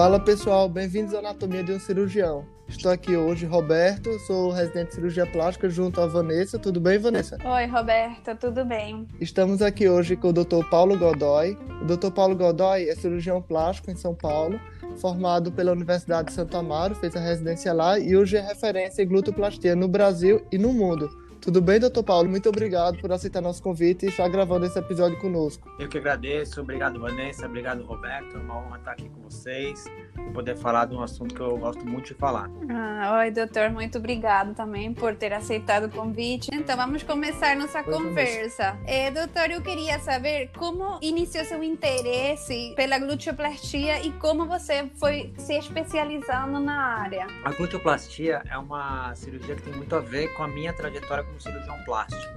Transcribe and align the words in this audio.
Fala 0.00 0.18
pessoal, 0.18 0.66
bem-vindos 0.66 1.12
à 1.12 1.18
Anatomia 1.18 1.62
de 1.62 1.72
um 1.72 1.78
Cirurgião. 1.78 2.46
Estou 2.66 2.90
aqui 2.90 3.14
hoje, 3.14 3.44
Roberto, 3.44 4.10
sou 4.20 4.50
residente 4.50 4.88
de 4.88 4.94
cirurgia 4.94 5.26
plástica 5.26 5.68
junto 5.68 6.00
à 6.00 6.06
Vanessa. 6.06 6.58
Tudo 6.58 6.80
bem, 6.80 6.98
Vanessa? 6.98 7.36
Oi, 7.44 7.66
Roberto, 7.66 8.34
tudo 8.36 8.64
bem? 8.64 9.06
Estamos 9.20 9.60
aqui 9.60 9.90
hoje 9.90 10.16
com 10.16 10.28
o 10.28 10.32
Dr. 10.32 10.64
Paulo 10.70 10.96
Godoy. 10.96 11.54
O 11.82 11.84
Dr. 11.84 12.10
Paulo 12.12 12.34
Godoy 12.34 12.88
é 12.88 12.94
cirurgião 12.94 13.42
plástico 13.42 13.90
em 13.90 13.94
São 13.94 14.14
Paulo, 14.14 14.58
formado 15.02 15.52
pela 15.52 15.72
Universidade 15.72 16.28
de 16.28 16.34
Santo 16.34 16.56
Amaro, 16.56 16.94
fez 16.94 17.14
a 17.14 17.20
residência 17.20 17.70
lá 17.74 17.98
e 17.98 18.16
hoje 18.16 18.38
é 18.38 18.40
referência 18.40 19.02
em 19.02 19.06
glutoplastia 19.06 19.76
no 19.76 19.86
Brasil 19.86 20.40
e 20.50 20.56
no 20.56 20.72
mundo. 20.72 21.10
Tudo 21.40 21.62
bem, 21.62 21.80
doutor 21.80 22.02
Paulo? 22.02 22.28
Muito 22.28 22.50
obrigado 22.50 22.98
por 22.98 23.10
aceitar 23.10 23.40
nosso 23.40 23.62
convite 23.62 24.04
e 24.04 24.08
estar 24.10 24.28
gravando 24.28 24.66
esse 24.66 24.78
episódio 24.78 25.18
conosco. 25.18 25.66
Eu 25.78 25.88
que 25.88 25.96
agradeço. 25.96 26.60
Obrigado, 26.60 27.00
Vanessa. 27.00 27.46
Obrigado, 27.46 27.82
Roberto. 27.82 28.36
É 28.36 28.40
uma 28.40 28.58
honra 28.58 28.76
estar 28.76 28.92
aqui 28.92 29.08
com 29.08 29.22
vocês 29.22 29.86
e 30.18 30.32
poder 30.32 30.58
falar 30.58 30.84
de 30.84 30.94
um 30.94 31.02
assunto 31.02 31.34
que 31.34 31.40
eu 31.40 31.56
gosto 31.56 31.82
muito 31.86 32.08
de 32.08 32.14
falar. 32.14 32.50
Ah, 32.68 33.20
oi, 33.20 33.30
doutor. 33.30 33.70
Muito 33.70 33.96
obrigado 33.96 34.54
também 34.54 34.92
por 34.92 35.16
ter 35.16 35.32
aceitado 35.32 35.84
o 35.84 35.90
convite. 35.90 36.50
Então, 36.52 36.76
vamos 36.76 37.02
começar 37.04 37.56
nossa 37.56 37.82
pois 37.82 37.96
conversa. 37.96 38.76
É, 38.86 39.10
doutor, 39.10 39.50
eu 39.50 39.62
queria 39.62 39.98
saber 39.98 40.50
como 40.58 40.98
iniciou 41.00 41.44
seu 41.46 41.62
interesse 41.62 42.74
pela 42.76 42.98
gluteoplastia 42.98 44.02
e 44.04 44.12
como 44.12 44.44
você 44.44 44.90
foi 44.96 45.32
se 45.38 45.54
especializando 45.54 46.60
na 46.60 46.98
área. 46.98 47.26
A 47.44 47.50
gluteoplastia 47.52 48.42
é 48.46 48.58
uma 48.58 49.14
cirurgia 49.14 49.56
que 49.56 49.62
tem 49.62 49.72
muito 49.72 49.96
a 49.96 50.00
ver 50.00 50.28
com 50.34 50.42
a 50.42 50.48
minha 50.48 50.74
trajetória 50.74 51.29
como 51.30 51.40
cirurgião 51.40 51.82
plástico. 51.84 52.34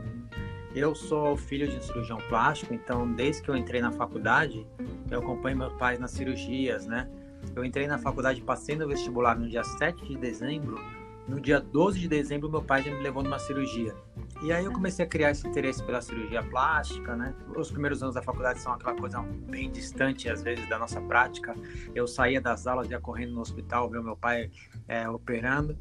Eu 0.76 0.96
sou 0.96 1.38
filho 1.38 1.68
de 1.68 1.76
um 1.76 1.82
cirurgião 1.82 2.18
plástico, 2.30 2.74
então 2.74 3.12
desde 3.12 3.44
que 3.44 3.50
eu 3.50 3.56
entrei 3.56 3.82
na 3.82 3.92
faculdade, 3.92 4.66
eu 5.12 5.20
acompanho 5.20 5.58
meus 5.58 5.74
pais 5.74 6.00
nas 6.00 6.12
cirurgias, 6.12 6.88
né? 6.88 7.08
Eu 7.56 7.64
entrei 7.64 7.86
na 7.86 7.98
faculdade, 7.98 8.42
passei 8.42 8.76
no 8.76 8.88
vestibular 8.88 9.38
no 9.38 9.48
dia 9.48 9.64
7 9.64 10.04
de 10.04 10.18
dezembro. 10.18 10.80
No 11.28 11.40
dia 11.40 11.60
12 11.60 12.00
de 12.00 12.08
dezembro, 12.08 12.50
meu 12.50 12.62
pai 12.62 12.84
já 12.84 12.92
me 12.92 13.02
levou 13.02 13.24
numa 13.24 13.40
cirurgia. 13.40 13.96
E 14.42 14.52
aí 14.52 14.66
eu 14.66 14.74
comecei 14.74 15.06
a 15.06 15.08
criar 15.08 15.32
esse 15.32 15.48
interesse 15.48 15.82
pela 15.84 16.02
cirurgia 16.02 16.44
plástica, 16.44 17.16
né? 17.16 17.34
Os 17.56 17.72
primeiros 17.72 18.04
anos 18.04 18.16
da 18.16 18.22
faculdade 18.22 18.60
são 18.60 18.74
aquela 18.74 18.94
coisa 18.94 19.22
bem 19.22 19.72
distante, 19.72 20.28
às 20.28 20.42
vezes, 20.42 20.68
da 20.68 20.78
nossa 20.78 21.00
prática. 21.00 21.56
Eu 21.96 22.08
saía 22.08 22.42
das 22.42 22.68
aulas, 22.68 22.90
ia 22.90 23.00
correndo 23.00 23.34
no 23.34 23.42
hospital, 23.42 23.90
ver 23.90 24.02
meu 24.02 24.18
pai 24.18 24.52
é, 24.88 25.08
operando. 25.08 25.78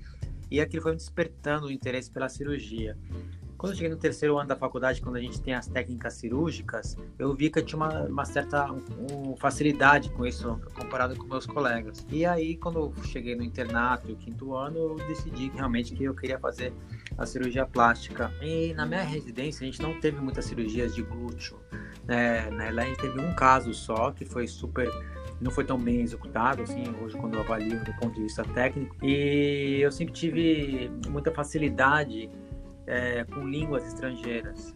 E 0.53 0.61
aquilo 0.61 0.83
foi 0.83 0.93
me 0.93 0.99
despertando 0.99 1.67
o 1.69 1.71
interesse 1.71 2.11
pela 2.11 2.29
cirurgia. 2.29 2.95
Quando 3.57 3.73
eu 3.73 3.77
cheguei 3.77 3.89
no 3.89 3.97
terceiro 3.97 4.37
ano 4.37 4.49
da 4.49 4.55
faculdade, 4.55 5.01
quando 5.01 5.17
a 5.17 5.21
gente 5.21 5.41
tem 5.41 5.55
as 5.55 5.67
técnicas 5.67 6.13
cirúrgicas, 6.13 6.95
eu 7.19 7.33
vi 7.33 7.49
que 7.49 7.59
eu 7.59 7.65
tinha 7.65 7.79
uma, 7.79 8.03
uma 8.03 8.25
certa 8.27 8.71
um, 8.71 9.35
facilidade 9.35 10.11
com 10.11 10.27
isso 10.27 10.61
comparado 10.75 11.17
com 11.17 11.25
meus 11.25 11.47
colegas. 11.47 12.05
E 12.11 12.27
aí, 12.27 12.55
quando 12.59 12.81
eu 12.81 13.05
cheguei 13.05 13.35
no 13.35 13.43
internato 13.43 14.11
e 14.11 14.13
o 14.13 14.17
quinto 14.17 14.55
ano, 14.55 14.77
eu 14.77 14.97
decidi 15.09 15.51
realmente 15.55 15.95
que 15.95 16.05
eu 16.05 16.15
queria 16.15 16.39
fazer 16.39 16.71
a 17.17 17.25
cirurgia 17.25 17.65
plástica. 17.65 18.31
E 18.43 18.75
na 18.75 18.85
minha 18.85 19.05
residência, 19.05 19.67
a 19.67 19.71
gente 19.71 19.81
não 19.81 19.99
teve 20.01 20.21
muitas 20.21 20.45
cirurgias 20.45 20.95
de 20.95 21.03
glúteo. 21.03 21.59
Né? 22.05 22.51
Lá 22.71 22.83
a 22.83 22.85
gente 22.85 23.01
teve 23.01 23.19
um 23.19 23.35
caso 23.35 23.73
só 23.73 24.11
que 24.11 24.27
foi 24.27 24.47
super 24.47 24.91
não 25.43 25.51
foi 25.51 25.65
tão 25.65 25.79
bem 25.79 26.01
executado, 26.01 26.63
assim, 26.63 26.85
hoje 27.03 27.17
quando 27.17 27.35
eu 27.35 27.41
avalio 27.41 27.85
do 27.85 27.93
ponto 27.95 28.15
de 28.15 28.23
vista 28.23 28.45
técnico. 28.45 28.97
E 29.05 29.81
eu 29.81 29.91
sempre 29.91 30.15
tive 30.15 30.91
muita 31.09 31.33
facilidade 31.33 32.31
é, 32.87 33.25
com 33.25 33.47
línguas 33.47 33.85
estrangeiras. 33.87 34.73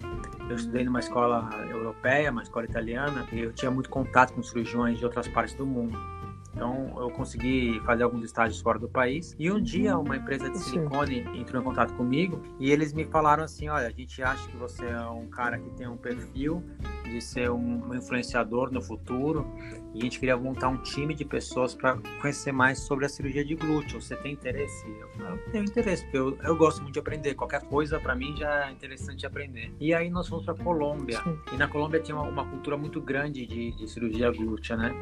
Eu 0.48 0.56
estudei 0.56 0.84
numa 0.84 1.00
escola 1.00 1.48
europeia, 1.70 2.30
uma 2.30 2.42
escola 2.42 2.66
italiana, 2.66 3.26
e 3.32 3.40
eu 3.40 3.52
tinha 3.52 3.70
muito 3.70 3.88
contato 3.88 4.32
com 4.32 4.42
cirurgiões 4.42 4.98
de 4.98 5.04
outras 5.04 5.28
partes 5.28 5.54
do 5.54 5.64
mundo. 5.64 5.96
Então 6.56 6.94
eu 6.96 7.10
consegui 7.10 7.78
fazer 7.84 8.02
alguns 8.02 8.24
estágios 8.24 8.60
fora 8.62 8.78
do 8.78 8.88
país. 8.88 9.36
E 9.38 9.52
um 9.52 9.60
dia 9.60 9.98
uma 9.98 10.16
empresa 10.16 10.48
de 10.48 10.58
silicone 10.58 11.20
entrou 11.34 11.60
em 11.60 11.64
contato 11.64 11.92
comigo 11.94 12.40
e 12.58 12.72
eles 12.72 12.94
me 12.94 13.04
falaram 13.04 13.44
assim: 13.44 13.68
olha, 13.68 13.86
a 13.86 13.90
gente 13.90 14.22
acha 14.22 14.48
que 14.48 14.56
você 14.56 14.86
é 14.86 15.00
um 15.02 15.26
cara 15.26 15.58
que 15.58 15.68
tem 15.72 15.86
um 15.86 15.98
perfil 15.98 16.64
de 17.04 17.20
ser 17.20 17.50
um 17.50 17.94
influenciador 17.94 18.72
no 18.72 18.80
futuro 18.80 19.46
e 19.96 20.00
a 20.00 20.02
gente 20.02 20.20
queria 20.20 20.36
montar 20.36 20.68
um 20.68 20.76
time 20.76 21.14
de 21.14 21.24
pessoas 21.24 21.74
para 21.74 21.96
conhecer 22.20 22.52
mais 22.52 22.80
sobre 22.80 23.06
a 23.06 23.08
cirurgia 23.08 23.42
de 23.42 23.54
glúteo. 23.54 24.00
Você 24.00 24.14
tem 24.14 24.34
interesse? 24.34 24.86
Eu, 25.00 25.08
falei, 25.08 25.32
eu 25.32 25.50
tenho 25.50 25.64
interesse, 25.64 26.02
porque 26.02 26.18
eu, 26.18 26.38
eu 26.42 26.54
gosto 26.54 26.82
muito 26.82 26.92
de 26.92 26.98
aprender. 26.98 27.34
Qualquer 27.34 27.62
coisa 27.62 27.98
para 27.98 28.14
mim 28.14 28.36
já 28.36 28.68
é 28.68 28.72
interessante 28.72 29.24
aprender. 29.24 29.72
E 29.80 29.94
aí 29.94 30.10
nós 30.10 30.28
fomos 30.28 30.44
para 30.44 30.54
Colômbia. 30.54 31.22
Sim. 31.22 31.38
E 31.50 31.56
na 31.56 31.66
Colômbia 31.66 31.98
tinha 31.98 32.14
uma, 32.14 32.28
uma 32.28 32.44
cultura 32.44 32.76
muito 32.76 33.00
grande 33.00 33.46
de, 33.46 33.72
de 33.72 33.88
cirurgia 33.88 34.30
glútea, 34.30 34.76
né? 34.76 34.94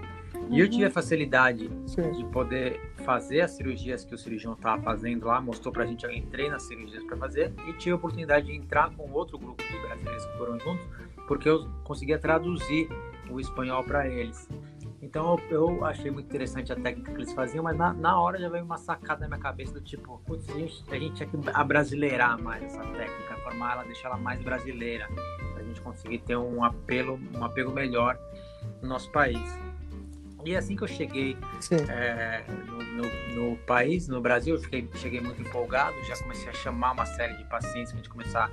E 0.49 0.61
eu 0.61 0.69
tive 0.69 0.85
a 0.85 0.91
facilidade 0.91 1.69
Sim. 1.87 2.13
de 2.13 2.25
poder 2.27 2.81
fazer 3.05 3.41
as 3.41 3.51
cirurgias 3.51 4.05
que 4.05 4.15
o 4.15 4.19
cirurgião 4.19 4.53
estava 4.53 4.81
fazendo 4.81 5.27
lá, 5.27 5.41
mostrou 5.41 5.73
pra 5.73 5.87
gente, 5.87 6.05
eu 6.05 6.13
entrei 6.13 6.49
nas 6.49 6.63
cirurgias 6.63 7.03
para 7.03 7.17
fazer 7.17 7.53
e 7.67 7.73
tive 7.73 7.93
a 7.93 7.97
oportunidade 7.97 8.47
de 8.47 8.53
entrar 8.53 8.91
com 8.95 9.11
outro 9.11 9.39
grupo 9.39 9.63
de 9.63 9.79
brasileiros 9.81 10.25
que 10.27 10.39
foram 10.39 10.61
juntos, 10.61 10.87
porque 11.27 11.49
eu 11.49 11.67
conseguia 11.83 12.19
traduzir 12.19 12.89
o 13.31 13.41
espanhol 13.41 13.83
para 13.83 14.07
eles. 14.07 14.49
Então 15.05 15.39
eu 15.51 15.85
achei 15.85 16.11
muito 16.11 16.27
interessante 16.27 16.73
a 16.73 16.77
técnica 16.77 17.13
que 17.13 17.19
eles 17.19 17.33
faziam, 17.35 17.63
mas 17.63 17.77
na, 17.77 17.93
na 17.93 18.19
hora 18.19 18.39
já 18.39 18.49
veio 18.49 18.65
uma 18.65 18.79
sacada 18.79 19.21
na 19.21 19.29
minha 19.29 19.39
cabeça 19.39 19.75
do 19.75 19.81
tipo, 19.83 20.19
putz, 20.27 20.49
a 20.49 20.55
gente, 20.55 20.83
a 20.91 20.99
gente 20.99 21.15
tinha 21.15 21.29
que 21.29 21.37
abrasileirar 21.53 22.41
mais 22.41 22.65
essa 22.65 22.81
técnica, 22.81 23.37
formar 23.45 23.73
ela, 23.73 23.85
deixar 23.85 24.09
ela 24.09 24.17
mais 24.17 24.41
brasileira, 24.43 25.07
para 25.53 25.63
a 25.63 25.63
gente 25.63 25.81
conseguir 25.83 26.21
ter 26.21 26.37
um 26.37 26.65
apelo, 26.65 27.21
um 27.35 27.45
apelo 27.45 27.71
melhor 27.71 28.19
no 28.81 28.89
nosso 28.89 29.11
país. 29.11 29.39
E 30.43 30.57
assim 30.57 30.75
que 30.75 30.85
eu 30.85 30.89
cheguei 30.89 31.37
é, 31.91 32.45
no, 32.67 32.79
no, 32.79 33.51
no, 33.51 33.57
país, 33.59 34.09
no 34.09 34.21
Brasil, 34.23 34.55
eu 34.55 34.61
fiquei, 34.61 34.89
cheguei 34.97 35.21
muito 35.21 35.41
empolgado, 35.41 35.97
já 36.05 36.17
comecei 36.17 36.49
a 36.49 36.53
chamar 36.53 36.93
uma 36.93 37.07
série 37.07 37.35
de 37.37 37.45
pacientes 37.45 37.93
para 37.93 38.01
a 38.01 38.03
gente 38.03 38.11
começar 38.11 38.51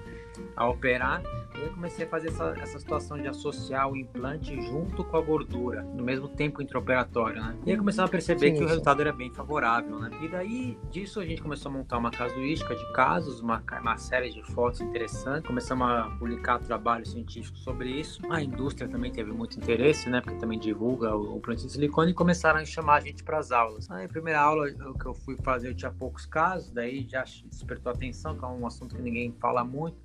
a 0.56 0.68
operar. 0.68 1.22
E 1.56 1.62
eu 1.62 1.70
comecei 1.72 2.06
a 2.06 2.10
fazer 2.10 2.30
essa, 2.30 2.56
essa 2.62 2.80
situação 2.80 3.18
de 3.18 3.28
associar 3.28 3.90
o 3.90 3.96
implante 3.96 4.60
junto 4.62 5.04
com 5.04 5.18
a 5.18 5.22
gordura, 5.22 5.84
no 5.84 6.04
mesmo 6.04 6.28
tempo 6.28 6.62
intraoperatório, 6.62 7.42
né? 7.42 7.56
E 7.66 7.72
aí 7.72 7.78
começava 7.78 8.08
a 8.08 8.12
perceber 8.12 8.48
sim, 8.48 8.52
que 8.54 8.58
sim. 8.60 8.66
o 8.66 8.68
resultado 8.68 9.02
era 9.02 9.12
bem 9.12 9.30
favorável, 9.32 10.00
né? 10.00 10.10
E 10.22 10.28
daí 10.28 10.78
disso 10.90 11.20
a 11.20 11.26
gente 11.26 11.42
começou 11.42 11.70
a 11.70 11.74
montar 11.74 11.98
uma 11.98 12.12
casuística 12.12 12.74
de 12.74 12.94
casos, 12.94 13.42
uma, 13.42 13.62
uma 13.82 13.98
série 13.98 14.30
de 14.30 14.42
fotos 14.44 14.82
interessantes, 14.82 15.46
começamos 15.46 15.88
a 15.88 16.04
publicar 16.18 16.60
trabalhos 16.60 17.12
científicos 17.12 17.62
sobre 17.62 17.90
isso. 17.90 18.22
A 18.30 18.42
indústria 18.42 18.88
também 18.88 19.12
teve 19.12 19.32
muito 19.32 19.58
interesse, 19.58 20.10
né? 20.10 20.22
Porque 20.22 20.40
também 20.40 20.58
divulga 20.58 21.16
o, 21.16 21.36
o 21.36 21.38
implante 21.38 21.66
de 21.66 21.72
silicone 21.72 22.12
e 22.12 22.14
começaram 22.14 22.60
a 22.60 22.66
chamar 22.66 22.96
a 22.96 23.00
gente 23.02 23.24
para 23.24 23.38
as 23.38 23.52
aulas. 23.52 23.90
Aí 23.92 24.06
a 24.06 24.10
primeira 24.10 24.40
aula 24.40 24.72
que 24.72 25.06
eu 25.06 25.14
fui 25.14 25.36
fazer 25.38 25.70
eu 25.70 25.76
tinha 25.76 25.92
poucos 25.92 26.26
casos, 26.26 26.72
daí 26.72 27.06
já 27.08 27.24
despertou 27.46 27.92
atenção, 27.92 28.38
que 28.38 28.44
é 28.44 28.48
um 28.48 28.66
assunto 28.66 28.96
que 28.96 29.02
ninguém 29.02 29.36
fala 29.40 29.64
muito. 29.64 29.98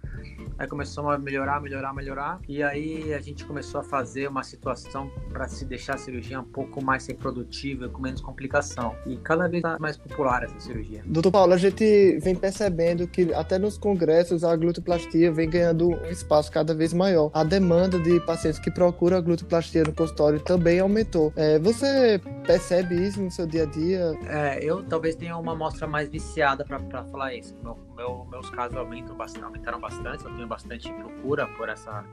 Aí 0.59 0.67
começamos 0.67 1.13
a 1.13 1.19
melhorar, 1.19 1.61
melhorar, 1.61 1.93
melhorar. 1.93 2.41
E 2.49 2.63
aí 2.63 3.13
a 3.13 3.21
gente 3.21 3.45
começou 3.45 3.81
a 3.81 3.85
fazer 3.85 4.27
uma 4.29 4.43
situação 4.43 5.11
para 5.31 5.47
se 5.49 5.67
deixar 5.67 5.95
a 5.95 5.99
cirurgia 5.99 6.41
um 6.41 6.45
pouco 6.45 6.83
mais 6.83 7.07
reprodutível, 7.07 7.91
com 7.91 8.01
menos 8.01 8.23
complicação. 8.23 8.97
E 9.07 9.17
cada 9.19 9.49
vez 9.49 9.63
tá 9.63 9.77
mais 9.79 9.99
popular 9.99 10.45
essa 10.45 10.59
cirurgia. 10.59 11.03
Doutor 11.05 11.31
Paulo, 11.31 11.53
a 11.53 11.59
gente 11.59 12.19
vem 12.21 12.35
percebendo 12.35 13.07
que 13.07 13.35
até 13.35 13.59
nos 13.59 13.77
congressos 13.77 14.45
a 14.45 14.57
glutoplastia 14.57 15.31
vem 15.31 15.49
ganhando 15.49 15.89
um 15.89 16.07
espaço 16.07 16.51
cada 16.51 16.75
vez 16.75 16.95
maior. 16.95 17.31
A 17.35 17.45
demanda 17.45 17.99
de 17.99 18.19
pacientes 18.21 18.59
que 18.59 18.71
procuram 18.71 19.19
a 19.19 19.21
glutoplastia 19.21 19.85
no 19.85 19.93
consultório 19.93 20.41
também 20.41 20.81
aumentou. 20.81 21.33
É, 21.37 21.59
você 21.59 22.19
percebe 22.47 22.95
isso 22.95 23.21
no 23.21 23.31
seu 23.31 23.47
dia 23.47 23.65
a 23.65 23.67
dia? 23.67 24.19
É, 24.27 24.65
eu 24.65 24.83
talvez 24.83 25.15
tenha 25.17 25.37
uma 25.37 25.53
amostra 25.53 25.87
mais 25.87 26.09
viciada 26.09 26.65
para 26.65 27.05
falar 27.05 27.35
isso. 27.35 27.55
Meu, 27.63 27.77
meu, 27.97 28.25
meus 28.27 28.51
casos 28.51 28.77
aumentam 28.77 29.17
aumentaram 29.43 29.81
bastante, 29.81 30.25
eu 30.25 30.35
tenho 30.35 30.47
bastante 30.47 30.93
procura 30.93 31.47
por 31.57 31.69
essa 31.69 32.05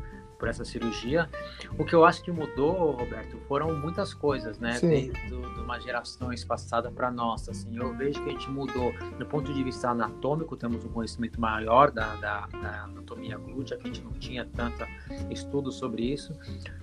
por 0.44 0.50
essa 0.50 0.66
cirurgia. 0.66 1.30
O 1.80 1.86
que 1.86 1.96
eu 1.96 2.04
acho 2.04 2.22
que 2.22 2.30
mudou, 2.30 2.92
Roberto, 2.92 3.38
foram 3.48 3.74
muitas 3.80 4.14
coisas, 4.14 4.60
né? 4.60 4.74
Sim. 4.74 4.90
Desde 4.90 5.30
de 5.30 5.34
uma 5.62 5.80
gerações 5.80 6.44
passada 6.44 6.92
para 6.92 7.10
nossa. 7.10 7.52
Assim, 7.52 7.78
eu 7.78 7.96
vejo 7.96 8.22
que 8.22 8.30
a 8.30 8.34
gente 8.34 8.50
mudou 8.50 8.94
do 9.18 9.26
ponto 9.26 9.54
de 9.54 9.64
vista 9.64 9.90
anatômico, 9.90 10.58
temos 10.58 10.84
um 10.84 10.90
conhecimento 10.90 11.40
maior 11.40 11.92
da, 11.92 12.14
da, 12.16 12.48
da 12.48 12.84
anatomia 12.84 13.38
glútea, 13.38 13.78
que 13.78 13.84
a 13.84 13.94
gente 13.94 14.04
não 14.04 14.12
tinha 14.12 14.46
tanto 14.46 14.86
estudo 15.30 15.72
sobre 15.72 16.04
isso. 16.04 16.38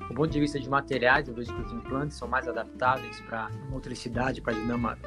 Do 0.08 0.14
ponto 0.14 0.30
de 0.30 0.40
vista 0.40 0.58
de 0.58 0.68
materiais, 0.68 1.28
eu 1.28 1.34
vejo 1.34 1.54
que 1.54 1.60
os 1.60 1.70
implantes 1.70 2.16
são 2.16 2.26
mais 2.26 2.48
adaptáveis 2.48 3.20
para 3.28 3.50
motricidade, 3.68 4.40
para 4.40 4.54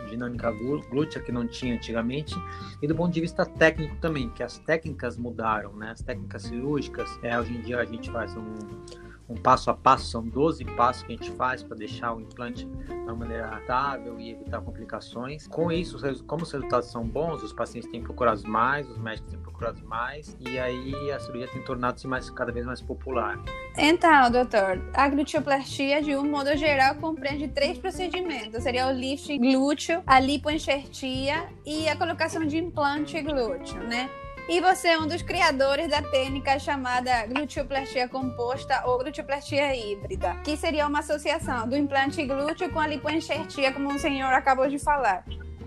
dinâmica 0.07 0.51
glútea, 0.51 1.19
que 1.19 1.31
não 1.31 1.47
tinha 1.47 1.73
antigamente. 1.73 2.35
E 2.81 2.87
do 2.87 2.95
ponto 2.95 3.11
de 3.11 3.19
vista 3.19 3.47
técnico 3.47 3.95
também, 3.95 4.29
que 4.29 4.43
as 4.43 4.59
técnicas 4.59 5.17
mudaram, 5.17 5.73
né? 5.73 5.89
As 5.89 6.03
técnicas 6.03 6.43
cirúrgicas, 6.43 7.09
é, 7.23 7.37
hoje 7.39 7.55
em 7.55 7.61
dia 7.61 7.79
a 7.79 7.85
gente 7.85 8.11
faz 8.11 8.37
um 8.37 8.42
um 9.29 9.35
passo 9.35 9.69
a 9.71 9.73
passo, 9.73 10.05
são 10.05 10.21
12 10.21 10.65
passos 10.75 11.03
que 11.03 11.13
a 11.13 11.15
gente 11.15 11.31
faz 11.31 11.63
para 11.63 11.77
deixar 11.77 12.13
o 12.13 12.21
implante 12.21 12.65
de 12.65 12.93
uma 12.93 13.15
maneira 13.15 13.57
estável 13.59 14.19
e 14.19 14.31
evitar 14.31 14.61
complicações. 14.61 15.47
Com 15.47 15.71
isso, 15.71 15.97
como 16.27 16.43
os 16.43 16.51
resultados 16.51 16.91
são 16.91 17.07
bons, 17.07 17.41
os 17.41 17.53
pacientes 17.53 17.89
têm 17.89 18.01
procurado 18.01 18.47
mais, 18.47 18.87
os 18.89 18.97
médicos 18.97 19.31
têm 19.31 19.39
procurado 19.39 19.83
mais, 19.85 20.37
e 20.39 20.59
aí 20.59 21.11
a 21.11 21.19
cirurgia 21.19 21.47
tem 21.47 21.63
tornado-se 21.63 22.07
mais, 22.07 22.29
cada 22.29 22.51
vez 22.51 22.65
mais 22.65 22.81
popular. 22.81 23.39
Então, 23.77 24.29
doutor, 24.29 24.81
a 24.93 25.07
glúteoplastia, 25.07 26.01
de 26.01 26.15
um 26.15 26.29
modo 26.29 26.55
geral, 26.55 26.95
compreende 26.95 27.47
três 27.47 27.77
procedimentos. 27.77 28.61
Seria 28.61 28.87
o 28.87 28.91
lift 28.91 29.35
glúteo, 29.37 30.03
a 30.05 30.19
lipoenxertia 30.19 31.49
e 31.65 31.87
a 31.87 31.95
colocação 31.95 32.45
de 32.45 32.57
implante 32.57 33.19
glúteo, 33.21 33.81
né? 33.83 34.09
E 34.47 34.59
você 34.59 34.89
é 34.89 34.99
um 34.99 35.07
dos 35.07 35.21
criadores 35.21 35.87
da 35.87 36.01
técnica 36.01 36.59
chamada 36.59 37.25
gluteoplastia 37.27 38.09
composta 38.09 38.83
ou 38.85 38.97
gluteoplastia 38.99 39.73
híbrida, 39.73 40.35
que 40.43 40.57
seria 40.57 40.85
uma 40.85 40.99
associação 40.99 41.67
do 41.67 41.77
implante 41.77 42.25
glúteo 42.25 42.69
com 42.69 42.79
a 42.79 42.87
lipoenxertia, 42.87 43.71
como 43.71 43.93
o 43.93 43.97
senhor 43.97 44.33
acabou 44.33 44.67
de 44.67 44.77
falar. 44.77 45.23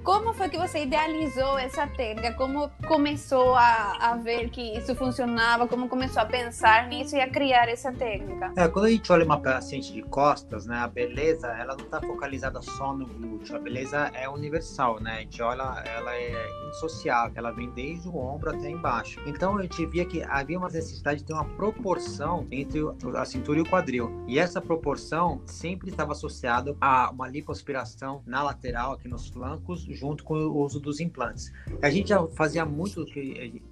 Como 0.07 0.33
foi 0.33 0.49
que 0.49 0.57
você 0.57 0.85
idealizou 0.85 1.59
essa 1.59 1.85
técnica? 1.85 2.33
Como 2.35 2.71
começou 2.87 3.57
a, 3.57 3.97
a 4.13 4.15
ver 4.15 4.51
que 4.51 4.79
isso 4.79 4.95
funcionava? 4.95 5.67
Como 5.67 5.89
começou 5.89 6.23
a 6.23 6.25
pensar 6.25 6.87
nisso 6.87 7.17
e 7.17 7.21
a 7.21 7.29
criar 7.29 7.69
essa 7.69 7.91
técnica? 7.93 8.53
É, 8.57 8.69
quando 8.69 8.85
a 8.85 8.91
gente 8.91 9.11
olha 9.11 9.25
uma 9.25 9.41
paciente 9.41 9.93
de 9.93 10.03
costas, 10.03 10.65
né, 10.65 10.77
a 10.77 10.87
beleza 10.87 11.49
ela 11.49 11.75
não 11.75 11.85
está 11.85 12.01
focalizada 12.01 12.63
só 12.63 12.95
no 12.95 13.05
glúteo. 13.05 13.57
A 13.57 13.59
beleza 13.59 14.09
é 14.15 14.29
universal, 14.29 15.01
né? 15.01 15.17
A 15.17 15.21
gente 15.23 15.43
olha, 15.43 15.83
ela 15.85 16.15
é 16.15 16.47
insociável. 16.69 17.33
Ela 17.35 17.51
vem 17.51 17.69
desde 17.71 18.07
o 18.07 18.17
ombro 18.17 18.51
até 18.51 18.71
embaixo. 18.71 19.21
Então 19.27 19.59
a 19.59 19.63
gente 19.63 19.85
via 19.87 20.05
que 20.05 20.23
havia 20.23 20.57
uma 20.57 20.69
necessidade 20.69 21.19
de 21.19 21.27
ter 21.27 21.33
uma 21.33 21.45
proporção 21.57 22.47
entre 22.53 22.79
a 23.17 23.25
cintura 23.25 23.59
e 23.59 23.63
o 23.63 23.69
quadril. 23.69 24.23
E 24.29 24.39
essa 24.39 24.61
proporção 24.61 25.43
sempre 25.47 25.91
estava 25.91 26.13
associada 26.13 26.77
a 26.81 27.11
uma 27.11 27.27
lipoaspiração 27.27 28.23
na 28.25 28.45
lateral, 28.45 28.93
aqui 28.93 29.09
nos 29.09 29.27
flancos, 29.27 29.96
junto 29.97 30.23
com 30.23 30.35
o 30.35 30.63
uso 30.63 30.79
dos 30.79 31.01
implantes. 31.01 31.53
A 31.83 31.91
gente 31.91 32.11
já 32.11 32.25
fazia 32.29 32.65
muito 32.65 33.05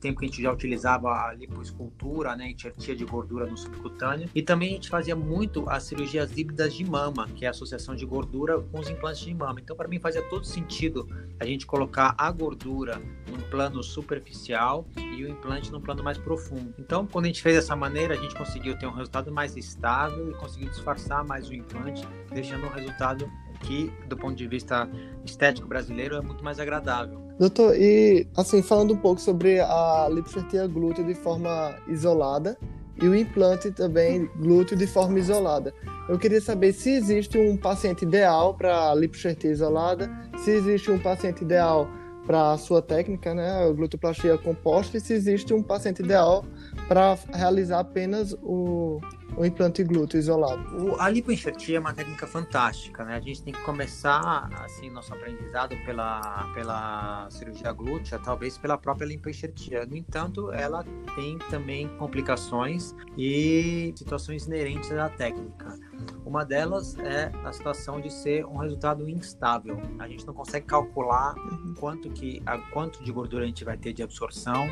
tempo 0.01 0.19
que 0.19 0.25
a 0.25 0.29
gente 0.29 0.43
já 0.43 0.53
utilizava 0.53 1.09
a 1.11 1.33
lipoescultura, 1.35 2.35
né, 2.35 2.51
enxertia 2.51 2.97
de 2.97 3.05
gordura 3.05 3.47
no 3.47 3.57
subcutâneo, 3.57 4.29
e 4.35 4.43
também 4.43 4.71
a 4.71 4.73
gente 4.73 4.89
fazia 4.89 5.15
muito 5.15 5.69
as 5.69 5.85
cirurgias 5.85 6.37
híbridas 6.37 6.75
de 6.75 6.85
mama, 6.85 7.29
que 7.35 7.45
é 7.45 7.49
a 7.49 7.51
associação 7.51 7.95
de 7.95 8.05
gordura 8.05 8.61
com 8.61 8.81
os 8.81 8.89
implantes 8.89 9.21
de 9.21 9.35
mama. 9.35 9.61
Então, 9.61 9.77
para 9.77 9.87
mim, 9.87 9.99
fazia 9.99 10.23
todo 10.23 10.45
sentido 10.45 11.09
a 11.39 11.45
gente 11.45 11.67
colocar 11.67 12.15
a 12.17 12.31
gordura 12.31 13.01
num 13.31 13.41
plano 13.51 13.83
superficial 13.83 14.87
e 14.97 15.25
o 15.25 15.29
implante 15.29 15.71
num 15.71 15.81
plano 15.81 16.03
mais 16.03 16.19
profundo. 16.19 16.75
Então, 16.79 17.07
quando 17.07 17.27
a 17.27 17.29
gente 17.29 17.43
fez 17.43 17.57
dessa 17.57 17.77
maneira, 17.77 18.15
a 18.15 18.17
gente 18.17 18.35
conseguiu 18.35 18.79
ter 18.79 18.87
um 18.87 18.93
resultado 18.93 19.31
mais 19.31 19.57
estável 19.57 20.31
e 20.31 20.35
conseguiu 20.35 20.69
disfarçar 20.71 21.25
mais 21.25 21.49
o 21.49 21.55
implante, 21.55 22.07
deixando 22.31 22.67
um 22.67 22.71
resultado 22.71 23.31
que, 23.65 23.93
do 24.09 24.17
ponto 24.17 24.35
de 24.35 24.47
vista 24.47 24.89
estético 25.25 25.67
brasileiro, 25.67 26.17
é 26.17 26.21
muito 26.21 26.45
mais 26.45 26.61
agradável. 26.61 27.21
Doutor, 27.39 27.75
e 27.77 28.29
assim, 28.37 28.63
falando 28.63 28.95
um 28.95 28.97
pouco 28.97 29.21
sobre 29.21 29.61
a 29.61 30.09
lipocertia 30.11 30.67
glútea 30.67 31.03
de 31.05 31.15
forma 31.15 31.75
isolada 31.89 32.57
e 33.03 33.09
o 33.09 33.15
implante 33.15 33.73
também 33.73 34.31
glúteo 34.37 34.77
de 34.77 34.87
forma 34.87 35.19
isolada. 35.19 35.75
Eu 36.09 36.19
queria 36.19 36.41
saber 36.41 36.73
se 36.73 36.91
existe 36.91 37.37
um 37.37 37.57
paciente 37.57 38.03
ideal 38.03 38.55
para 38.55 38.95
lipocertia 38.95 39.51
isolada, 39.51 40.09
se 40.39 40.51
existe 40.51 40.91
um 40.91 40.99
paciente 40.99 41.43
ideal 41.43 41.89
para 42.25 42.53
a 42.53 42.59
sua 42.59 42.81
técnica, 42.81 43.35
né, 43.35 43.65
a 43.65 43.73
glutoplastia 43.73 44.39
composta, 44.39 44.97
e 44.97 45.01
se 45.01 45.13
existe 45.13 45.53
um 45.53 45.63
paciente 45.63 46.03
ideal 46.03 46.45
para 46.89 47.19
realizar 47.33 47.81
apenas 47.81 48.33
o, 48.43 49.01
o 49.37 49.45
implante 49.45 49.83
glúteo 49.83 50.19
isolado. 50.19 50.63
O, 50.77 51.01
a 51.01 51.09
lipoenxertia 51.09 51.77
é 51.77 51.81
uma 51.81 51.93
técnica 51.93 52.27
fantástica, 52.27 53.05
né? 53.05 53.17
A 53.17 53.21
gente 53.21 53.43
tem 53.43 53.53
que 53.53 53.63
começar, 53.63 54.49
assim, 54.65 54.91
nosso 54.91 55.13
aprendizado 55.13 55.77
pela, 55.85 56.51
pela 56.55 57.29
cirurgia 57.31 57.73
glútea, 57.73 58.19
talvez 58.19 58.59
pela 58.59 58.79
própria 58.79 59.07
lipoenxertia. 59.07 59.85
No 59.87 59.97
entanto, 59.97 60.53
ela 60.53 60.85
tem 61.15 61.39
também 61.51 61.89
complicações 61.97 62.95
e 63.17 63.93
situações 63.97 64.47
inerentes 64.47 64.91
à 64.93 65.09
técnica. 65.09 65.79
Uma 66.25 66.45
delas 66.45 66.97
é 66.99 67.31
a 67.45 67.53
situação 67.53 68.01
de 68.01 68.11
ser 68.11 68.45
um 68.47 68.57
resultado 68.57 69.09
instável. 69.09 69.81
A 69.99 70.09
gente 70.09 70.27
não 70.27 70.35
consegue 70.35 70.67
calcular 70.67 71.35
quanto 71.79 72.11
que 72.11 72.43
a 72.47 72.59
quanto 72.59 73.03
de 73.05 73.13
gordura 73.13 73.45
a 73.45 73.47
gente 73.47 73.65
vai 73.65 73.77
ter 73.77 73.93
de 73.93 74.03
absorção 74.03 74.67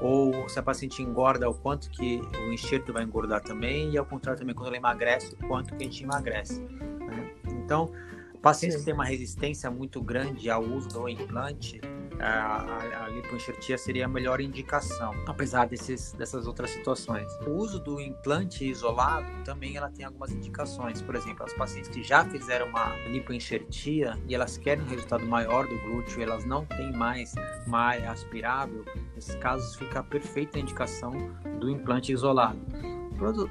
ou 0.00 0.48
se 0.48 0.58
a 0.58 0.62
paciente 0.62 1.02
engorda 1.02 1.48
o 1.48 1.54
quanto 1.54 1.90
que 1.90 2.20
o 2.46 2.52
enxerto 2.52 2.92
vai 2.92 3.02
engordar 3.02 3.42
também 3.42 3.90
e 3.90 3.98
ao 3.98 4.06
contrário 4.06 4.38
também 4.38 4.54
quando 4.54 4.68
ela 4.68 4.76
emagrece 4.76 5.34
o 5.34 5.48
quanto 5.48 5.74
que 5.74 5.82
a 5.82 5.86
gente 5.86 6.02
emagrece. 6.02 6.60
Né? 6.60 7.34
Então, 7.64 7.92
pacientes 8.40 8.76
Sim. 8.76 8.80
que 8.80 8.84
têm 8.86 8.94
uma 8.94 9.04
resistência 9.04 9.70
muito 9.70 10.00
grande 10.00 10.50
ao 10.50 10.62
uso 10.62 10.88
do 10.88 11.08
implante 11.08 11.80
a, 12.20 13.04
a 13.04 13.08
lipoenxertia 13.08 13.76
seria 13.78 14.06
a 14.06 14.08
melhor 14.08 14.40
indicação, 14.40 15.14
apesar 15.26 15.66
desses, 15.66 16.12
dessas 16.12 16.46
outras 16.46 16.70
situações. 16.70 17.28
O 17.46 17.50
uso 17.50 17.78
do 17.78 18.00
implante 18.00 18.64
isolado 18.64 19.26
também 19.44 19.76
ela 19.76 19.90
tem 19.90 20.04
algumas 20.04 20.30
indicações. 20.30 21.02
Por 21.02 21.14
exemplo, 21.14 21.44
as 21.44 21.52
pacientes 21.52 21.90
que 21.90 22.02
já 22.02 22.24
fizeram 22.24 22.66
uma 22.66 22.94
lipoenxertia 23.08 24.18
e 24.28 24.34
elas 24.34 24.56
querem 24.56 24.84
um 24.84 24.88
resultado 24.88 25.24
maior 25.26 25.66
do 25.66 25.78
glúteo, 25.80 26.22
elas 26.22 26.44
não 26.44 26.64
têm 26.64 26.92
mais 26.92 27.32
mais 27.66 28.02
aspirável, 28.04 28.84
nesses 29.14 29.34
casos 29.36 29.76
fica 29.76 30.00
a 30.00 30.02
perfeita 30.02 30.58
indicação 30.58 31.12
do 31.58 31.70
implante 31.70 32.12
isolado 32.12 32.60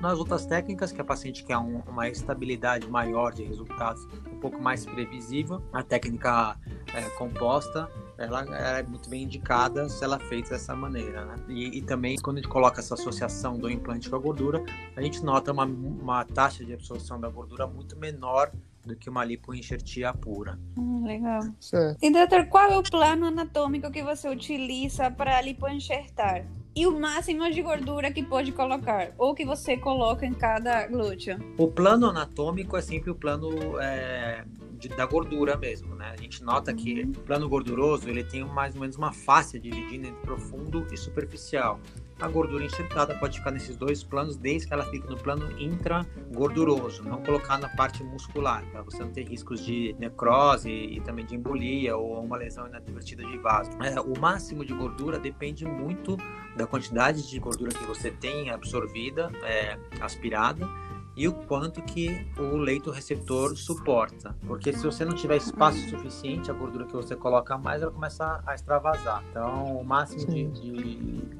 nas 0.01 0.19
outras 0.19 0.45
técnicas, 0.45 0.91
que 0.91 0.99
a 0.99 1.03
paciente 1.03 1.43
quer 1.43 1.57
um, 1.57 1.79
uma 1.87 2.09
estabilidade 2.09 2.89
maior 2.89 3.33
de 3.33 3.43
resultados, 3.43 4.05
um 4.29 4.39
pouco 4.39 4.61
mais 4.61 4.85
previsível, 4.85 5.61
a 5.71 5.81
técnica 5.81 6.57
é, 6.93 7.03
composta 7.11 7.89
ela, 8.23 8.41
é 8.79 8.83
muito 8.83 9.09
bem 9.09 9.23
indicada 9.23 9.87
se 9.89 10.03
ela 10.03 10.17
é 10.17 10.19
feita 10.19 10.51
dessa 10.51 10.75
maneira, 10.75 11.25
né? 11.25 11.35
E, 11.47 11.79
e, 11.79 11.81
também 11.81 12.17
quando 12.17 12.37
a 12.37 12.41
gente 12.41 12.49
coloca 12.49 12.79
essa 12.79 12.93
associação 12.93 13.57
do 13.57 13.69
implante 13.69 14.09
com 14.09 14.15
a 14.15 14.19
gordura, 14.19 14.63
a 14.95 15.01
gente 15.01 15.23
nota 15.23 15.51
uma, 15.51 15.65
uma 15.65 16.25
taxa 16.25 16.63
de 16.63 16.73
absorção 16.73 17.19
da 17.19 17.29
gordura 17.29 17.67
muito 17.67 17.97
menor 17.97 18.51
do 18.85 18.95
que 18.95 19.09
uma 19.09 19.23
lipoenxertia 19.23 20.13
pura. 20.13 20.57
Hum, 20.77 21.05
legal. 21.05 21.41
Certo. 21.59 21.97
E 22.01 22.11
doutor, 22.11 22.47
qual 22.47 22.71
é 22.71 22.77
o 22.77 22.83
plano 22.83 23.27
anatômico 23.27 23.91
que 23.91 24.03
você 24.03 24.27
utiliza 24.29 25.11
para 25.11 25.41
lipoenxertar? 25.41 26.45
E 26.73 26.87
o 26.87 26.97
máximo 26.97 27.49
de 27.51 27.61
gordura 27.61 28.11
que 28.11 28.23
pode 28.23 28.53
colocar, 28.53 29.11
ou 29.17 29.35
que 29.35 29.45
você 29.45 29.75
coloca 29.75 30.25
em 30.25 30.33
cada 30.33 30.87
glúteo? 30.87 31.37
O 31.57 31.67
plano 31.67 32.07
anatômico 32.07 32.77
é 32.77 32.81
sempre 32.81 33.11
o 33.11 33.15
plano 33.15 33.77
é, 33.81 34.45
de, 34.81 34.89
da 34.89 35.05
gordura 35.05 35.55
mesmo, 35.55 35.95
né? 35.95 36.11
A 36.11 36.17
gente 36.17 36.43
nota 36.43 36.73
que 36.73 37.03
o 37.03 37.21
plano 37.21 37.47
gorduroso 37.47 38.09
ele 38.09 38.23
tem 38.23 38.43
mais 38.43 38.73
ou 38.73 38.81
menos 38.81 38.95
uma 38.95 39.13
face 39.13 39.59
dividida 39.59 40.07
entre 40.07 40.21
profundo 40.21 40.87
e 40.91 40.97
superficial. 40.97 41.79
A 42.19 42.27
gordura 42.27 42.63
enxertada 42.63 43.15
pode 43.15 43.37
ficar 43.39 43.51
nesses 43.51 43.75
dois 43.75 44.03
planos, 44.03 44.35
desde 44.37 44.67
que 44.67 44.73
ela 44.73 44.85
fique 44.85 45.07
no 45.07 45.17
plano 45.17 45.59
intragorduroso, 45.59 47.03
não 47.03 47.23
colocar 47.23 47.57
na 47.57 47.69
parte 47.69 48.03
muscular, 48.03 48.63
para 48.71 48.83
você 48.83 48.99
não 48.99 49.11
ter 49.11 49.27
riscos 49.27 49.63
de 49.65 49.95
necrose 49.97 50.69
e 50.69 51.01
também 51.01 51.25
de 51.25 51.35
embolia 51.35 51.97
ou 51.97 52.23
uma 52.23 52.37
lesão 52.37 52.67
inadvertida 52.67 53.23
de 53.23 53.37
vaso. 53.39 53.71
É, 53.81 53.99
o 53.99 54.19
máximo 54.19 54.63
de 54.63 54.73
gordura 54.73 55.17
depende 55.17 55.65
muito 55.65 56.15
da 56.55 56.67
quantidade 56.67 57.27
de 57.27 57.39
gordura 57.39 57.71
que 57.71 57.85
você 57.85 58.11
tem 58.11 58.51
absorvida, 58.51 59.31
é, 59.43 59.77
aspirada, 59.99 60.67
e 61.15 61.27
o 61.27 61.33
quanto 61.33 61.81
que 61.81 62.25
o 62.37 62.55
leito 62.55 62.89
receptor 62.89 63.55
suporta. 63.57 64.35
Porque 64.47 64.71
se 64.71 64.83
você 64.83 65.03
não 65.03 65.13
tiver 65.13 65.37
espaço 65.37 65.77
suficiente, 65.89 66.49
a 66.49 66.53
gordura 66.53 66.85
que 66.85 66.93
você 66.93 67.15
coloca 67.15 67.57
mais, 67.57 67.81
ela 67.81 67.91
começa 67.91 68.41
a 68.45 68.55
extravasar. 68.55 69.23
Então, 69.29 69.77
o 69.77 69.83
máximo 69.83 70.25
de, 70.25 70.47
de, 70.47 70.95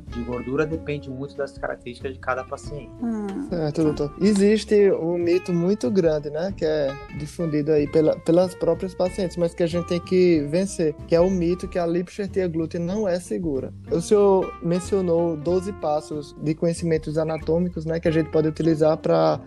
de, 0.08 0.24
gordura 0.24 0.66
depende 0.66 1.10
muito 1.10 1.36
das 1.36 1.58
características 1.58 2.14
de 2.14 2.20
cada 2.20 2.44
paciente. 2.44 2.92
Hum. 3.02 3.50
Certo, 3.50 3.84
doutor. 3.84 4.14
Existe 4.20 4.92
um 4.92 5.18
mito 5.18 5.54
muito 5.54 5.90
grande, 5.90 6.30
né, 6.30 6.54
que 6.56 6.66
é 6.66 6.94
difundido 7.18 7.72
aí 7.72 7.88
pela, 7.88 8.18
pelas 8.20 8.54
próprias 8.54 8.94
pacientes, 8.94 9.38
mas 9.38 9.54
que 9.54 9.64
a 9.64 9.68
gente 9.68 9.88
tem 9.88 10.00
que 10.00 10.42
vencer, 10.50 10.94
que 11.08 11.16
é 11.16 11.20
o 11.20 11.30
mito 11.30 11.68
que 11.68 11.80
a 11.80 11.86
lipoxertia 11.86 12.48
glútea 12.48 12.80
não 12.80 13.08
é 13.08 13.20
segura. 13.20 13.74
O 13.90 14.02
senhor 14.02 14.54
mencionou 14.62 15.38
12 15.38 15.72
passos 15.74 16.36
de 16.42 16.54
conhecimentos 16.54 17.18
anatômicos, 17.18 17.86
né, 17.86 18.00
que 18.00 18.08
a 18.08 18.12
gente 18.12 18.30
pode 18.30 18.48
utilizar 18.48 18.98
para 18.98 19.40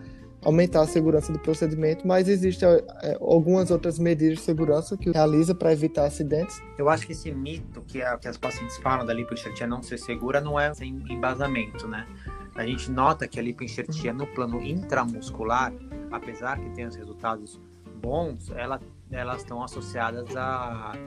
aumentar 0.45 0.81
a 0.81 0.87
segurança 0.87 1.33
do 1.33 1.39
procedimento, 1.39 2.07
mas 2.07 2.29
existem 2.29 2.69
é, 2.69 3.17
algumas 3.19 3.71
outras 3.71 3.97
medidas 3.97 4.37
de 4.37 4.43
segurança 4.43 4.95
que 4.95 5.09
realiza 5.09 5.55
para 5.55 5.73
evitar 5.73 6.05
acidentes. 6.05 6.61
Eu 6.77 6.87
acho 6.87 7.05
que 7.05 7.13
esse 7.13 7.31
mito 7.31 7.81
que, 7.81 8.01
a, 8.01 8.15
que 8.17 8.27
as 8.27 8.37
pacientes 8.37 8.77
falam 8.77 9.05
da 9.05 9.13
lipoenxertia 9.13 9.65
não 9.65 9.81
ser 9.81 9.97
segura 9.97 10.39
não 10.39 10.59
é 10.59 10.73
sem 10.73 11.03
embasamento, 11.09 11.87
né? 11.87 12.07
A 12.55 12.65
gente 12.65 12.89
nota 12.89 13.27
que 13.27 13.39
a 13.39 13.43
lipoenxertia 13.43 14.13
no 14.13 14.27
plano 14.27 14.61
intramuscular, 14.61 15.73
apesar 16.11 16.59
que 16.59 16.69
tenha 16.69 16.87
os 16.87 16.95
resultados 16.95 17.59
bons, 17.99 18.51
ela 18.51 18.79
elas 19.11 19.37
estão 19.37 19.63
associadas 19.63 20.35
a, 20.35 20.91
a, 20.93 20.97